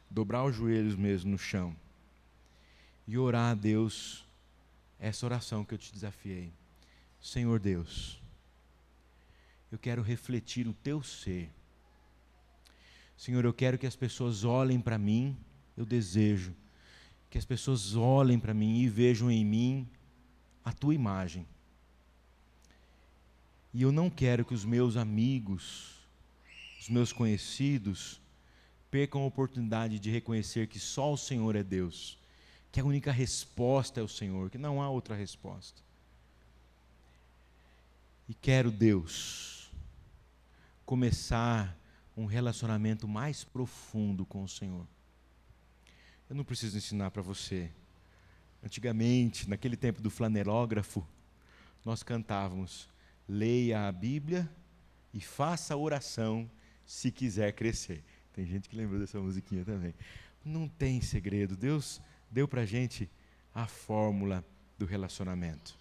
dobrar 0.10 0.44
os 0.44 0.54
joelhos 0.54 0.96
mesmo 0.96 1.32
no 1.32 1.38
chão 1.38 1.74
e 3.08 3.18
orar 3.18 3.52
a 3.52 3.54
Deus 3.54 4.26
essa 5.00 5.26
oração 5.26 5.66
que 5.66 5.74
eu 5.74 5.78
te 5.78 5.92
desafiei. 5.92 6.52
Senhor 7.20 7.60
Deus, 7.60 8.21
eu 9.72 9.80
quero 9.80 10.02
refletir 10.02 10.68
o 10.68 10.74
teu 10.74 11.02
ser. 11.02 11.50
Senhor, 13.16 13.46
eu 13.46 13.54
quero 13.54 13.78
que 13.78 13.88
as 13.88 13.96
pessoas 13.96 14.44
olhem 14.44 14.80
para 14.80 14.98
mim, 14.98 15.38
eu 15.78 15.86
desejo 15.86 16.54
que 17.32 17.38
as 17.38 17.46
pessoas 17.46 17.96
olhem 17.96 18.38
para 18.38 18.54
mim 18.54 18.82
e 18.82 18.90
vejam 18.90 19.32
em 19.32 19.46
mim 19.46 19.88
a 20.66 20.74
tua 20.74 20.94
imagem. 20.94 21.48
E 23.74 23.82
eu 23.82 23.92
não 23.92 24.10
quero 24.10 24.44
que 24.44 24.54
os 24.54 24.66
meus 24.66 24.98
amigos, 24.98 25.98
os 26.78 26.90
meus 26.90 27.14
conhecidos, 27.14 28.20
percam 28.92 29.22
a 29.22 29.26
oportunidade 29.26 29.98
de 29.98 30.12
reconhecer 30.12 30.68
que 30.68 30.78
só 30.78 31.14
o 31.14 31.18
Senhor 31.18 31.56
é 31.56 31.64
Deus, 31.64 32.20
que 32.70 32.82
a 32.82 32.84
única 32.84 33.14
resposta 33.14 34.02
é 34.02 34.04
o 34.04 34.10
Senhor, 34.10 34.50
que 34.50 34.58
não 34.58 34.82
há 34.82 34.90
outra 34.90 35.16
resposta. 35.16 35.82
E 38.28 38.34
quero, 38.34 38.70
Deus, 38.70 39.51
começar 40.92 41.80
um 42.18 42.26
relacionamento 42.26 43.08
mais 43.08 43.46
profundo 43.46 44.26
com 44.26 44.44
o 44.44 44.50
Senhor. 44.50 44.86
Eu 46.30 46.36
não 46.36 46.44
preciso 46.44 46.78
ensinar 46.78 47.12
para 47.12 47.22
você. 47.22 47.72
Antigamente, 48.62 49.50
naquele 49.50 49.78
tempo 49.78 50.02
do 50.02 50.10
flanelógrafo, 50.10 51.08
nós 51.86 52.04
cantávamos: 52.04 52.90
leia 53.26 53.88
a 53.88 53.92
Bíblia 53.94 54.52
e 55.14 55.22
faça 55.22 55.78
oração 55.78 56.52
se 56.86 57.10
quiser 57.10 57.54
crescer. 57.54 58.04
Tem 58.34 58.46
gente 58.46 58.68
que 58.68 58.76
lembrou 58.76 59.00
dessa 59.00 59.18
musiquinha 59.18 59.64
também. 59.64 59.96
Não 60.44 60.68
tem 60.68 61.00
segredo. 61.00 61.56
Deus 61.56 62.02
deu 62.30 62.50
para 62.50 62.66
gente 62.66 63.10
a 63.56 63.66
fórmula 63.66 64.44
do 64.78 64.86
relacionamento. 64.86 65.80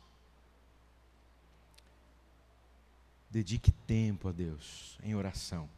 Dedique 3.31 3.70
tempo 3.70 4.28
a 4.28 4.33
Deus 4.33 4.99
em 5.05 5.14
oração. 5.14 5.68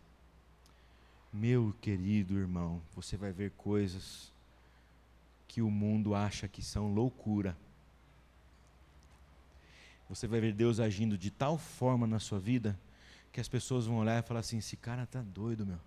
Meu 1.30 1.74
querido 1.80 2.38
irmão, 2.38 2.80
você 2.94 3.16
vai 3.16 3.30
ver 3.30 3.50
coisas 3.52 4.32
que 5.46 5.60
o 5.60 5.70
mundo 5.70 6.14
acha 6.14 6.48
que 6.48 6.62
são 6.62 6.94
loucura. 6.94 7.56
Você 10.08 10.26
vai 10.26 10.40
ver 10.40 10.54
Deus 10.54 10.80
agindo 10.80 11.18
de 11.18 11.30
tal 11.30 11.58
forma 11.58 12.06
na 12.06 12.18
sua 12.18 12.38
vida 12.38 12.78
que 13.30 13.40
as 13.40 13.48
pessoas 13.48 13.86
vão 13.86 13.98
olhar 13.98 14.18
e 14.18 14.26
falar 14.26 14.40
assim: 14.40 14.58
esse 14.58 14.76
cara 14.76 15.02
está 15.02 15.20
doido, 15.20 15.66
meu. 15.66 15.80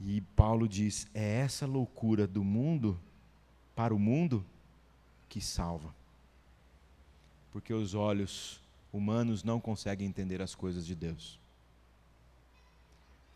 E 0.00 0.20
Paulo 0.34 0.68
diz: 0.68 1.08
é 1.14 1.38
essa 1.40 1.66
loucura 1.66 2.26
do 2.26 2.42
mundo 2.42 2.98
para 3.76 3.94
o 3.94 3.98
mundo 3.98 4.44
que 5.28 5.40
salva. 5.40 5.94
Porque 7.52 7.72
os 7.72 7.94
olhos 7.94 8.60
humanos 8.92 9.44
não 9.44 9.60
conseguem 9.60 10.06
entender 10.06 10.42
as 10.42 10.54
coisas 10.54 10.86
de 10.86 10.94
Deus. 10.94 11.38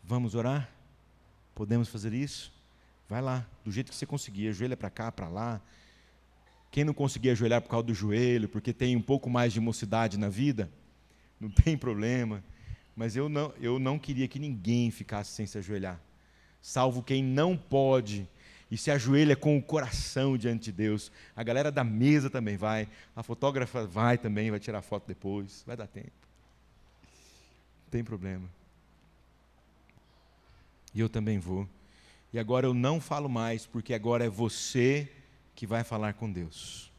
Vamos 0.03 0.35
orar? 0.35 0.69
Podemos 1.53 1.87
fazer 1.87 2.13
isso? 2.13 2.53
Vai 3.07 3.21
lá, 3.21 3.45
do 3.63 3.71
jeito 3.71 3.89
que 3.89 3.95
você 3.95 4.05
conseguir, 4.05 4.49
ajoelha 4.49 4.75
para 4.75 4.89
cá, 4.89 5.11
para 5.11 5.27
lá. 5.27 5.61
Quem 6.71 6.83
não 6.83 6.93
conseguir 6.93 7.29
ajoelhar 7.29 7.61
por 7.61 7.69
causa 7.69 7.87
do 7.87 7.93
joelho, 7.93 8.49
porque 8.49 8.73
tem 8.73 8.95
um 8.95 9.01
pouco 9.01 9.29
mais 9.29 9.53
de 9.53 9.59
mocidade 9.59 10.17
na 10.17 10.27
vida, 10.27 10.69
não 11.39 11.49
tem 11.63 11.77
problema. 11.77 12.43
Mas 12.95 13.15
eu 13.15 13.29
não, 13.29 13.53
eu 13.59 13.77
não 13.77 13.99
queria 13.99 14.27
que 14.27 14.39
ninguém 14.39 14.89
ficasse 14.89 15.31
sem 15.31 15.45
se 15.45 15.57
ajoelhar, 15.57 15.99
salvo 16.61 17.03
quem 17.03 17.23
não 17.23 17.57
pode 17.57 18.27
e 18.75 18.77
se 18.77 18.91
ajoelha 18.91 19.37
com 19.37 19.57
o 19.57 19.61
coração 19.61 20.37
diante 20.37 20.65
de 20.65 20.73
Deus. 20.73 21.09
A 21.33 21.41
galera 21.43 21.71
da 21.71 21.81
mesa 21.81 22.29
também 22.29 22.57
vai, 22.57 22.89
a 23.15 23.23
fotógrafa 23.23 23.87
vai 23.87 24.17
também, 24.17 24.51
vai 24.51 24.59
tirar 24.59 24.81
foto 24.81 25.07
depois, 25.07 25.63
vai 25.65 25.77
dar 25.77 25.87
tempo. 25.87 26.11
Não 27.85 27.89
tem 27.89 28.03
problema. 28.03 28.49
E 30.93 30.99
eu 30.99 31.07
também 31.07 31.39
vou. 31.39 31.65
E 32.33 32.37
agora 32.37 32.65
eu 32.65 32.73
não 32.73 32.99
falo 32.99 33.29
mais, 33.29 33.65
porque 33.65 33.93
agora 33.93 34.25
é 34.25 34.29
você 34.29 35.09
que 35.55 35.65
vai 35.65 35.85
falar 35.85 36.13
com 36.15 36.29
Deus. 36.29 36.91